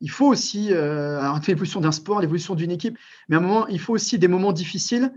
[0.00, 3.78] il faut aussi, euh, l'évolution d'un sport, l'évolution d'une équipe, mais à un moment, il
[3.78, 5.12] faut aussi des moments difficiles,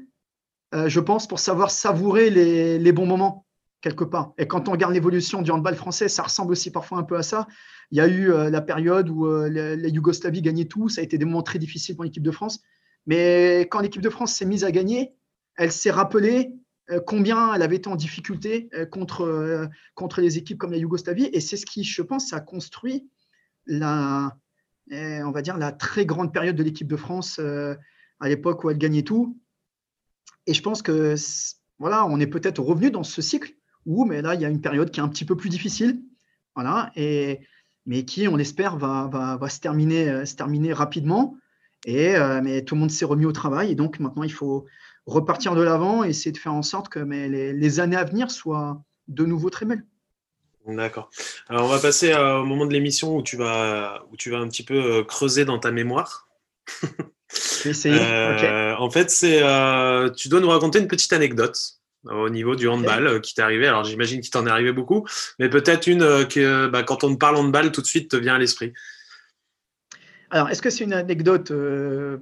[0.74, 3.45] je pense, pour savoir savourer les bons moments
[3.86, 4.34] quelque part.
[4.40, 7.22] Et quand on regarde l'évolution du handball français, ça ressemble aussi parfois un peu à
[7.22, 7.48] ça.
[7.92, 11.04] Il y a eu euh, la période où euh, la, Yougoslavie gagnait tout, ça a
[11.04, 12.64] été des moments très difficiles pour l'équipe de France.
[13.06, 15.14] Mais quand l'équipe de France s'est mise à gagner,
[15.56, 16.56] elle s'est rappelée
[16.90, 21.30] euh, combien elle avait été en difficulté contre, contre les équipes comme la Yougoslavie.
[21.32, 23.08] Et c'est ce qui, je pense, a construit
[23.68, 24.36] la,
[24.90, 27.40] on va dire, la très grande période de l'équipe de France
[28.20, 29.40] à l'époque où elle gagnait tout.
[30.48, 31.14] Et je pense que
[31.78, 33.54] voilà, on est peut-être revenu dans ce cycle
[33.86, 36.02] ou mais là, il y a une période qui est un petit peu plus difficile,
[36.56, 37.42] voilà, et,
[37.86, 41.38] mais qui, on espère, va, va, va se, terminer, euh, se terminer rapidement.
[41.86, 44.66] Et, euh, mais tout le monde s'est remis au travail, et donc maintenant, il faut
[45.06, 48.04] repartir de l'avant et essayer de faire en sorte que mais les, les, années à
[48.04, 49.86] venir soient de nouveau très belles.
[50.66, 51.12] D'accord.
[51.48, 54.40] Alors, on va passer euh, au moment de l'émission où, tu vas, où tu vas
[54.40, 56.28] un petit peu creuser dans ta mémoire.
[57.66, 58.00] essayer.
[58.78, 59.42] En fait, c'est,
[60.16, 63.68] tu dois nous raconter une petite anecdote au niveau du handball euh, qui t'est arrivé.
[63.68, 65.08] Alors j'imagine qu'il t'en est arrivé beaucoup,
[65.40, 68.36] mais peut-être une euh, que bah, quand on parle handball, tout de suite te vient
[68.36, 68.74] à l'esprit.
[70.32, 72.18] Alors, est-ce que c'est une anecdote euh,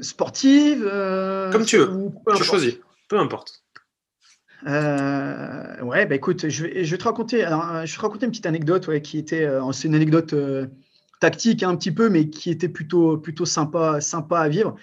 [0.00, 0.82] sportive
[1.50, 2.76] Comme tu veux, tu choisis,
[3.08, 3.64] peu importe.
[4.64, 7.42] ouais, bah écoute, je vais, je vais te raconter.
[7.44, 10.34] Alors, je vais te raconter une petite anecdote, ouais, qui était, c'est une anecdote
[11.20, 14.76] tactique hein, un petit peu, mais qui était plutôt, plutôt sympa, sympa à vivre.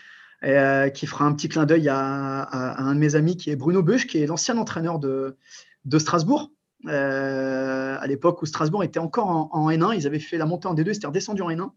[0.45, 3.81] Euh, qui fera un petit clin d'œil à, un de mes amis qui est Bruno
[3.81, 5.37] Busch, qui est l'ancien entraîneur de,
[5.85, 6.51] de Strasbourg.
[6.87, 10.75] Euh, à l'époque où Strasbourg était encore en, N1, ils avaient fait la montée en
[10.75, 11.71] D2, c'était redescendu en N1.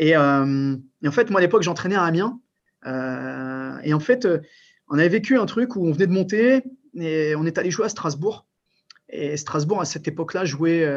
[0.00, 2.38] Euh, et, en fait, moi à l'époque, j'entraînais à Amiens.
[2.86, 4.28] et en fait,
[4.88, 6.62] on avait vécu un truc où on venait de monter
[6.94, 8.46] et on est allé jouer à Strasbourg.
[9.08, 10.88] Et Strasbourg, à cette époque-là, jouait,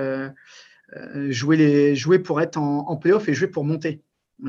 [1.31, 4.03] jouait pour être en, en playoff et jouait pour monter.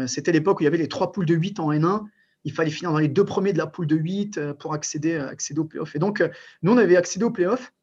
[0.06, 2.04] C'était l'époque où il y avait les trois poules de 8 en N1
[2.49, 5.12] il fallait finir dans les deux premiers de la poule de 8 euh, pour accéder,
[5.12, 5.94] euh, accéder au playoff.
[5.94, 6.28] Et donc, euh,
[6.62, 7.74] nous, on avait accédé au playoff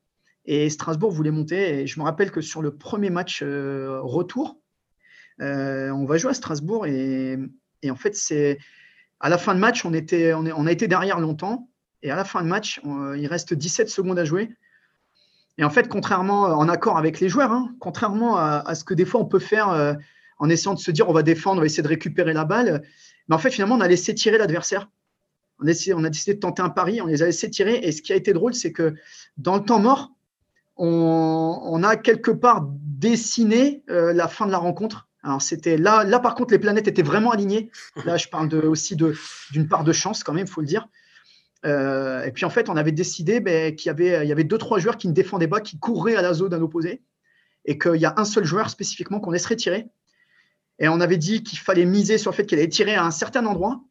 [0.46, 1.82] et Strasbourg voulait monter.
[1.82, 4.60] Et je me rappelle que sur le premier match retour,
[5.40, 7.38] on va jouer à Strasbourg et,
[7.88, 8.58] en fait, c'est
[9.20, 11.70] à la fin de match, on, était, on, a été derrière longtemps.
[12.04, 14.52] Et à la fin de match, il reste 17 secondes à jouer.
[15.58, 19.06] Et en fait, contrairement, en accord avec les joueurs, hein, contrairement à, ce que des
[19.06, 19.98] fois on peut faire
[20.38, 22.84] en essayant de se dire on va défendre, on va essayer de récupérer la balle,
[23.28, 24.90] mais en fait, finalement, on a laissé tirer l'adversaire.
[25.60, 27.76] On, a décidé de tenter un pari, on les a laissés tirer.
[27.76, 28.94] Et ce qui a été drôle, c'est que
[29.38, 30.12] dans le temps mort,
[30.76, 35.08] on, a quelque part dessiné euh, la fin de la rencontre.
[35.24, 37.72] Alors c'était là, là par contre, les planètes étaient vraiment alignées.
[38.04, 40.90] Là, je parle aussi d'une part de chance quand même, il faut le dire.
[41.66, 44.44] Euh, et puis en fait, on avait décidé ben, qu'il y avait, il y avait
[44.44, 47.02] deux trois joueurs qui ne défendaient pas, qui couraient à la zone d'un opposé,
[47.64, 49.88] et qu'il y a un seul joueur spécifiquement qu'on laisserait tirer.
[50.80, 53.12] Et on avait dit qu'il fallait miser sur le fait qu'il allait tirer à un
[53.12, 53.84] certain endroit.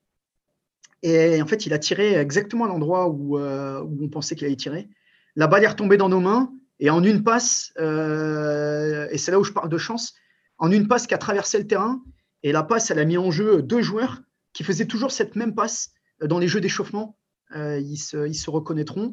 [1.03, 4.47] Et en fait, il a tiré exactement à l'endroit où, euh, où on pensait qu'il
[4.47, 4.89] allait tirer.
[5.37, 6.53] La balle est retombée dans nos mains.
[6.80, 10.14] Et en une passe, euh, et c'est là où je parle de chance,
[10.59, 12.03] en une passe qui a traversé le terrain,
[12.43, 14.22] et la passe, elle a mis en jeu deux joueurs
[14.53, 17.16] qui faisaient toujours cette même passe dans les jeux d'échauffement.
[17.55, 19.12] Euh, ils, se, reconnaîtront.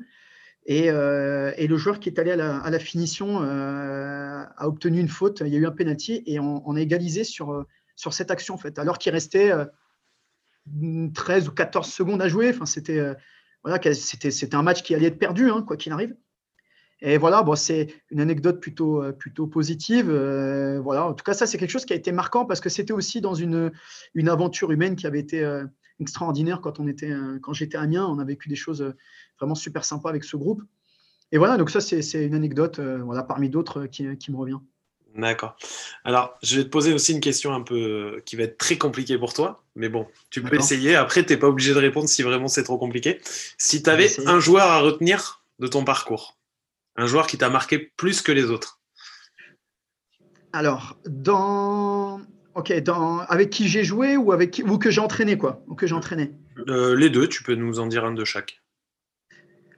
[0.70, 2.36] Euh, et, le joueur qui est allé à
[2.70, 5.42] la, finition a obtenu une faute.
[5.46, 8.58] Il y a eu un penalty et on, a égalisé sur, sur cette action, en
[8.58, 9.52] fait, alors qu'il restait
[11.14, 12.50] 13 ou 14 secondes à jouer.
[12.50, 13.02] Enfin, c'était
[13.64, 13.80] voilà,
[14.54, 16.16] un match qui allait être perdu, hein, quoi qu'il arrive.
[17.02, 20.10] Et voilà, bon, c'est une anecdote plutôt, euh, plutôt positive.
[20.10, 21.08] Euh, voilà.
[21.08, 23.22] En tout cas, ça, c'est quelque chose qui a été marquant parce que c'était aussi
[23.22, 23.72] dans une,
[24.14, 25.66] une aventure humaine qui avait été euh,
[26.02, 28.06] extraordinaire quand, on était, quand j'étais à Amiens.
[28.08, 28.94] On a vécu des choses
[29.40, 30.64] vraiment super sympas avec ce groupe.
[31.32, 34.60] Et voilà, donc ça, c'est une anecdote voilà, parmi d'autres qui, qui, me revient.
[35.16, 35.58] D'accord.
[36.04, 39.18] Alors, je vais te poser aussi une question un peu qui va être très compliquée
[39.18, 40.96] pour toi, mais bon, tu peux essayer.
[40.96, 43.20] Après, tu n'es pas obligé de répondre si vraiment c'est trop compliqué.
[43.58, 46.38] Si tu avais un joueur à retenir de ton parcours,
[46.96, 48.80] un joueur qui t'a marqué plus que les autres?
[50.54, 52.22] Alors, dans.
[52.54, 53.20] Ok, dans...
[53.20, 56.32] avec qui j'ai joué ou, avec ou que j'ai entraîné, quoi Ou que j'ai entraîné?
[56.68, 58.62] Euh, Les deux, tu peux nous en dire un de chaque.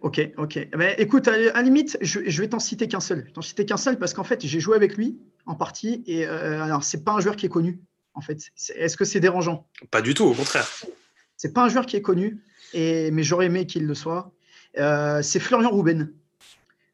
[0.01, 0.57] Ok, ok.
[0.57, 3.31] Eh ben, écoute, à, la limite, je, vais t'en citer qu'un seul.
[3.31, 6.03] T'en citer qu'un seul parce qu'en fait, j'ai joué avec lui en partie.
[6.07, 7.79] Et euh, alors, c'est pas un joueur qui est connu,
[8.13, 8.39] en fait.
[8.75, 9.69] Est-ce que c'est dérangeant?
[9.91, 10.67] Pas du tout, au contraire.
[11.37, 12.43] C'est pas un joueur qui est connu,
[12.73, 14.33] et, mais j'aurais aimé qu'il le soit.
[14.77, 16.11] Euh, c'est Florian Rouben.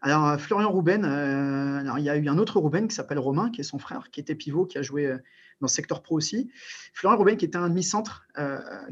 [0.01, 3.19] Alors, euh, Florian Rouben, euh, alors, il y a eu un autre Rouben qui s'appelle
[3.19, 5.17] Romain, qui est son frère, qui était pivot, qui a joué euh,
[5.59, 6.49] dans le secteur pro aussi.
[6.93, 8.25] Florian Rouben, qui était un demi-centre,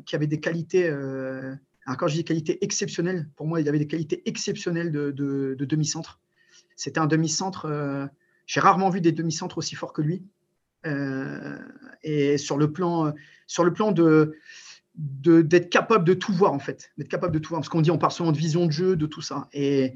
[0.06, 3.88] qui avait des qualités, alors quand je dis qualités exceptionnelles, pour moi, il avait des
[3.88, 6.20] qualités exceptionnelles de, demi-centre.
[6.76, 8.10] C'était un demi-centre,
[8.46, 10.26] j'ai rarement vu des demi-centres aussi forts que lui.
[12.04, 13.14] et sur le plan,
[13.46, 14.36] sur le plan de
[14.94, 17.92] d'être capable de tout voir en fait, d'être capable de tout voir, parce qu'on dit
[17.92, 19.48] on parle souvent de vision de jeu, de tout ça.
[19.54, 19.94] Et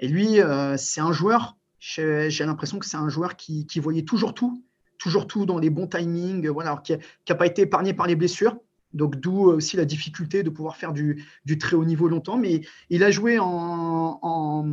[0.00, 4.32] et lui, euh, c'est un joueur, j'ai l'impression que c'est un joueur qui, voyait toujours
[4.32, 4.64] tout,
[4.98, 6.94] toujours tout dans les bons timings, voilà, qui
[7.28, 8.56] n'a pas été épargné par les blessures.
[8.94, 11.24] Donc, d'où aussi la difficulté de pouvoir faire du,
[11.60, 12.38] très haut niveau longtemps.
[12.38, 14.64] Mais il a joué en,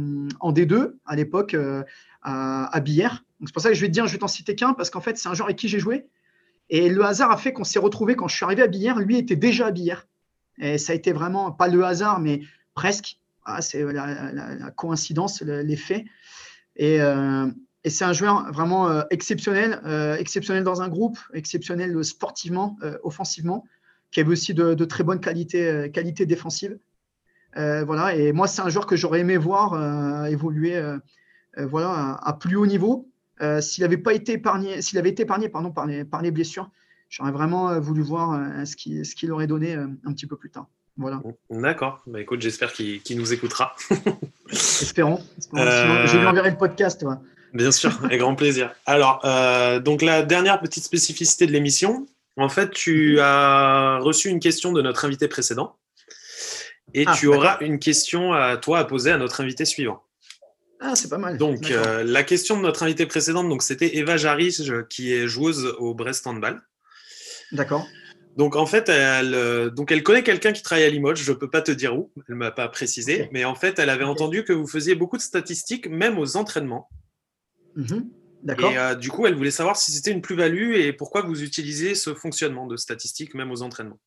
[0.42, 1.84] D2 à l'époque euh,
[2.24, 2.84] à, à.
[2.86, 5.02] C'est pour ça que je vais te dire, je vais t'en citer qu'un, parce qu'en
[5.02, 6.08] fait, c'est un joueur avec qui j'ai joué.
[6.70, 9.18] Et le hasard a fait qu'on s'est retrouvé quand je suis arrivé à Billère, lui
[9.18, 10.08] était déjà à Billère.
[10.58, 12.42] Et ça a été vraiment, pas le hasard, mais
[12.74, 13.20] presque.
[13.50, 16.04] Ah, c'est la, coïncidence, l'effet.
[16.76, 17.48] Et, euh,
[17.86, 23.64] et c'est un joueur vraiment euh, exceptionnel, euh, exceptionnel dans un groupe, exceptionnel sportivement, offensivement,
[24.12, 26.78] qui avait aussi de, très bonnes qualités, qualités défensives.
[27.56, 28.16] voilà.
[28.16, 30.76] Et moi, c'est un joueur que j'aurais aimé voir évoluer
[31.56, 33.10] à, plus haut niveau.
[33.62, 35.14] s'il n'avait pas été épargné, avait
[35.70, 36.70] par, les, blessures,
[37.08, 40.68] j'aurais vraiment voulu voir ce qu'il aurait donné un petit peu plus tard.
[40.98, 41.22] Voilà.
[41.50, 42.02] D'accord.
[42.08, 43.76] Bah, écoute, j'espère qu'il nous écoutera.
[44.52, 45.22] Espérons.
[45.54, 47.06] Euh, je lui enverrai le podcast.
[47.54, 48.74] Bien sûr, avec grand plaisir.
[48.86, 53.20] Alors, euh, donc la dernière petite spécificité de l'émission, en fait, tu mhm.
[53.22, 55.76] as reçu une question de notre invité précédent
[56.94, 60.04] et ah, tu auras une question à toi à poser à notre invité suivant.
[60.80, 61.38] Ah, c'est pas mal.
[61.38, 64.56] Donc, euh, la question de notre invité précédente, donc c'était Eva Jarry,
[64.90, 66.62] qui est joueuse au Brest Handball.
[67.52, 67.86] D'accord.
[68.38, 71.38] Donc en fait, elle, euh, donc elle connaît quelqu'un qui travaille à Limoges, je ne
[71.38, 74.04] peux pas te dire où, elle ne m'a pas précisé, mais en fait, elle avait
[74.04, 76.88] entendu que vous faisiez beaucoup de statistiques, même aux entraînements.
[77.76, 78.08] Mhm.
[78.44, 78.72] D'accord.
[78.72, 81.96] Et euh, du coup, elle voulait savoir si c'était une plus-value et pourquoi vous utilisez
[81.96, 84.00] ce fonctionnement de statistiques, même aux entraînements.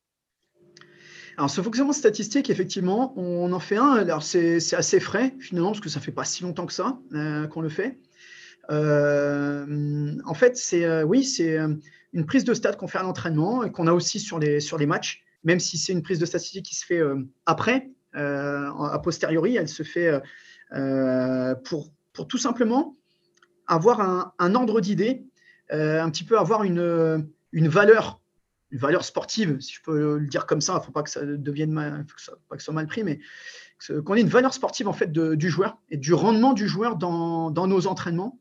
[1.35, 3.95] Alors, ce fonctionnement statistique, effectivement, on en fait un.
[3.95, 6.97] Alors, c'est assez frais, finalement, parce que ça ne fait pas si longtemps que ça
[7.13, 7.99] euh, qu'on le fait.
[8.69, 11.57] en fait, c'est oui, c'est
[12.13, 14.77] une prise de stats qu'on fait à l'entraînement et qu'on a aussi sur les, sur
[14.77, 18.69] les matchs, même si c'est une prise de statistique qui se fait euh, après, euh,
[18.69, 20.21] a posteriori, elle se fait
[20.73, 22.97] euh, pour, pour tout simplement
[23.67, 25.25] avoir un, un ordre d'idée,
[25.69, 28.21] un petit peu avoir une, une valeur
[28.71, 31.09] une valeur sportive, si je peux le dire comme ça, il ne faut pas que
[31.09, 33.19] ça devienne mal, faut pas que ça soit mal pris, mais
[34.05, 37.51] qu'on ait une valeur sportive en fait du joueur et du rendement du joueur dans,
[37.51, 38.39] nos entraînements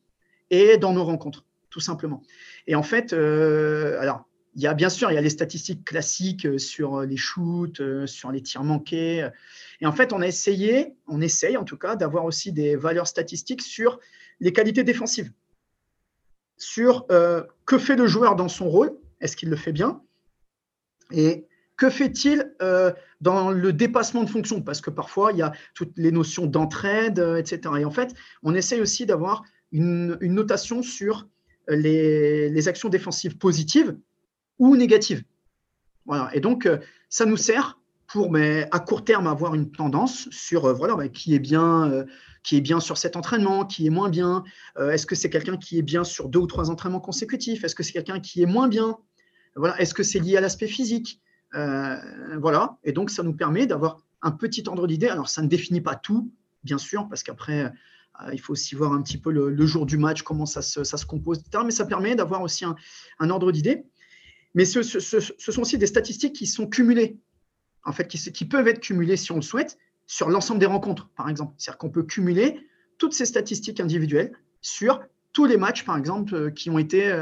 [0.51, 2.23] et dans nos rencontres, tout simplement.
[2.67, 5.85] Et en fait, euh, alors il y a bien sûr il y a les statistiques
[5.85, 9.29] classiques euh, sur les shoots, euh, sur les tirs manqués.
[9.81, 13.07] Et en fait, on a essayé, on essaye en tout cas d'avoir aussi des valeurs
[13.07, 13.99] statistiques sur
[14.41, 15.33] les qualités défensives,
[16.57, 20.03] sur que fait le joueur dans son rôle, est-ce qu'il le fait bien,
[21.13, 21.47] et
[21.81, 22.93] que fait-il euh,
[23.23, 24.61] dans le dépassement de fonction?
[24.61, 27.75] Parce que parfois, il y a toutes les notions d'entraide, euh, etc.
[27.79, 31.27] Et en fait, on essaye aussi d'avoir une, notation sur
[31.77, 33.97] les, actions défensives positives
[34.59, 35.25] ou négatives.
[36.07, 36.31] Voilà.
[36.35, 40.75] Et donc, euh, ça nous sert pour, mais à court terme, avoir une tendance sur
[40.75, 42.05] voilà, bah, qui, est bien,
[42.43, 44.43] qui est bien sur cet entraînement, qui est moins bien.
[44.81, 47.63] Est-ce que c'est quelqu'un qui est bien sur deux ou trois entraînements consécutifs?
[47.63, 48.99] Est-ce que c'est quelqu'un qui est moins bien?
[49.55, 49.81] Voilà.
[49.81, 51.21] Est-ce que c'est lié à l'aspect physique?
[51.55, 51.97] Euh,
[52.39, 55.09] voilà, et donc ça nous permet d'avoir un petit ordre d'idée.
[55.09, 56.31] Alors ça ne définit pas tout,
[56.63, 57.69] bien sûr, parce qu'après, euh,
[58.33, 61.39] il faut aussi voir un petit peu le, jour du match, comment ça se, compose,
[61.39, 61.63] etc.
[61.65, 63.85] Mais ça permet d'avoir aussi un, ordre d'idée.
[64.55, 67.19] Mais ce, sont aussi des statistiques qui sont cumulées,
[67.85, 71.29] en fait, qui, peuvent être cumulées si on le souhaite, sur l'ensemble des rencontres, par
[71.29, 71.55] exemple.
[71.57, 72.59] C'est-à-dire qu'on peut cumuler
[72.99, 75.01] toutes ces statistiques individuelles sur
[75.33, 77.15] tous les matchs, par exemple, euh, qui ont été,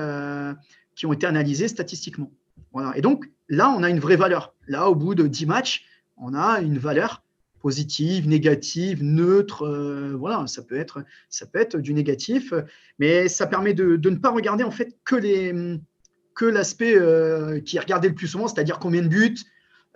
[0.95, 2.33] qui ont été analysés statistiquement.
[2.73, 2.97] Voilà.
[2.97, 4.55] Et donc, là, on a une vraie valeur.
[4.67, 5.85] Là, au bout de 10 matchs,
[6.17, 7.23] on a une valeur
[7.69, 9.67] positive, négative, neutre.
[9.67, 12.55] Euh, voilà, ça peut, être, ça peut être du négatif,
[12.99, 18.09] mais ça permet de, ne pas regarder en fait que, l'aspect euh, qui est regardé
[18.09, 19.37] le plus souvent, c'est-à-dire combien de buts,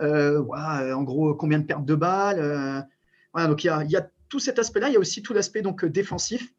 [0.03, 2.87] euh, en gros, combien de pertes de balles.
[3.33, 4.89] voilà, donc il y a, tout cet aspect-là.
[4.91, 6.53] Il y a aussi tout l'aspect donc défensif,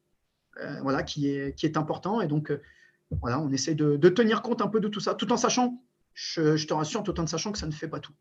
[0.82, 2.22] voilà, qui est, important.
[2.22, 2.52] Et donc,
[3.22, 5.80] voilà, on essaye de, de tenir compte un peu de tout ça, tout en sachant
[6.16, 8.14] je, te rassure tout en sachant que ça ne fait pas tout.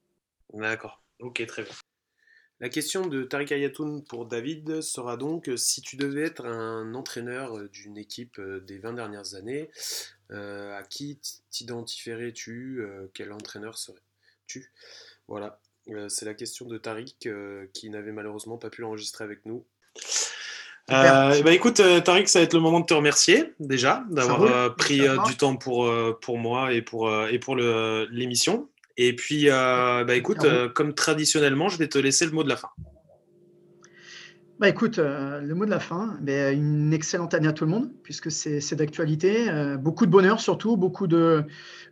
[0.52, 1.72] D'accord, ok, très bien.
[2.62, 7.58] La question de Tariq Ayatoun pour David sera donc si tu devais être un entraîneur
[7.70, 9.68] d'une équipe euh, des 20 dernières années,
[10.30, 11.18] euh, à qui
[11.50, 14.72] t'identifierais-tu euh, Quel entraîneur serais-tu?
[15.26, 15.60] Voilà,
[16.08, 17.28] c'est la question de Tariq
[17.72, 19.66] qui n'avait malheureusement pas pu l'enregistrer avec nous.
[20.90, 24.42] Euh, bah écoute, euh, Tariq, ça va être le moment de te remercier déjà d'avoir
[24.42, 25.90] euh, pris du temps pour,
[26.20, 28.68] pour moi et pour, et pour l'émission.
[28.96, 32.68] Et puis, bah écoute, comme traditionnellement, je vais te laisser le mot de la fin.
[34.60, 38.30] Bah écoute, le mot de la fin, une excellente année à tout le monde, puisque
[38.30, 39.48] c'est d'actualité.
[39.78, 41.44] beaucoup de bonheur surtout, beaucoup de,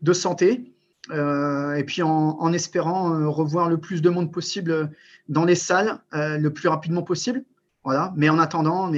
[0.03, 0.73] de santé.
[1.11, 4.91] et puis en, en, espérant revoir le plus de monde possible
[5.29, 7.45] dans les salles le plus rapidement possible.
[7.85, 8.13] Voilà.
[8.17, 8.93] Mais en attendant,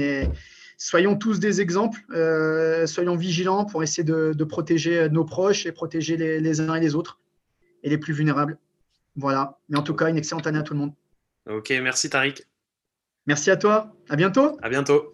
[0.77, 6.17] soyons tous des exemples, euh, soyons vigilants pour essayer de, protéger nos proches et protéger
[6.17, 7.19] les, uns et les autres
[7.83, 8.57] et les plus vulnérables.
[9.15, 9.59] Voilà.
[9.69, 10.93] Mais en tout cas, une excellente année à tout le monde.
[11.49, 12.43] Ok, merci Tariq.
[13.25, 13.93] Merci à toi.
[14.09, 14.57] À bientôt.
[14.61, 15.13] À bientôt.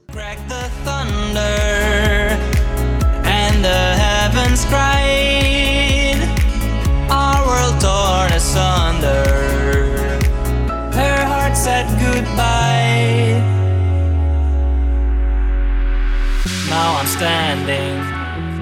[16.70, 17.99] Now I'm standing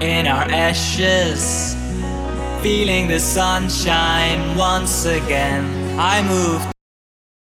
[0.01, 1.75] in our ashes,
[2.61, 5.99] feeling the sunshine once again.
[5.99, 6.76] I moved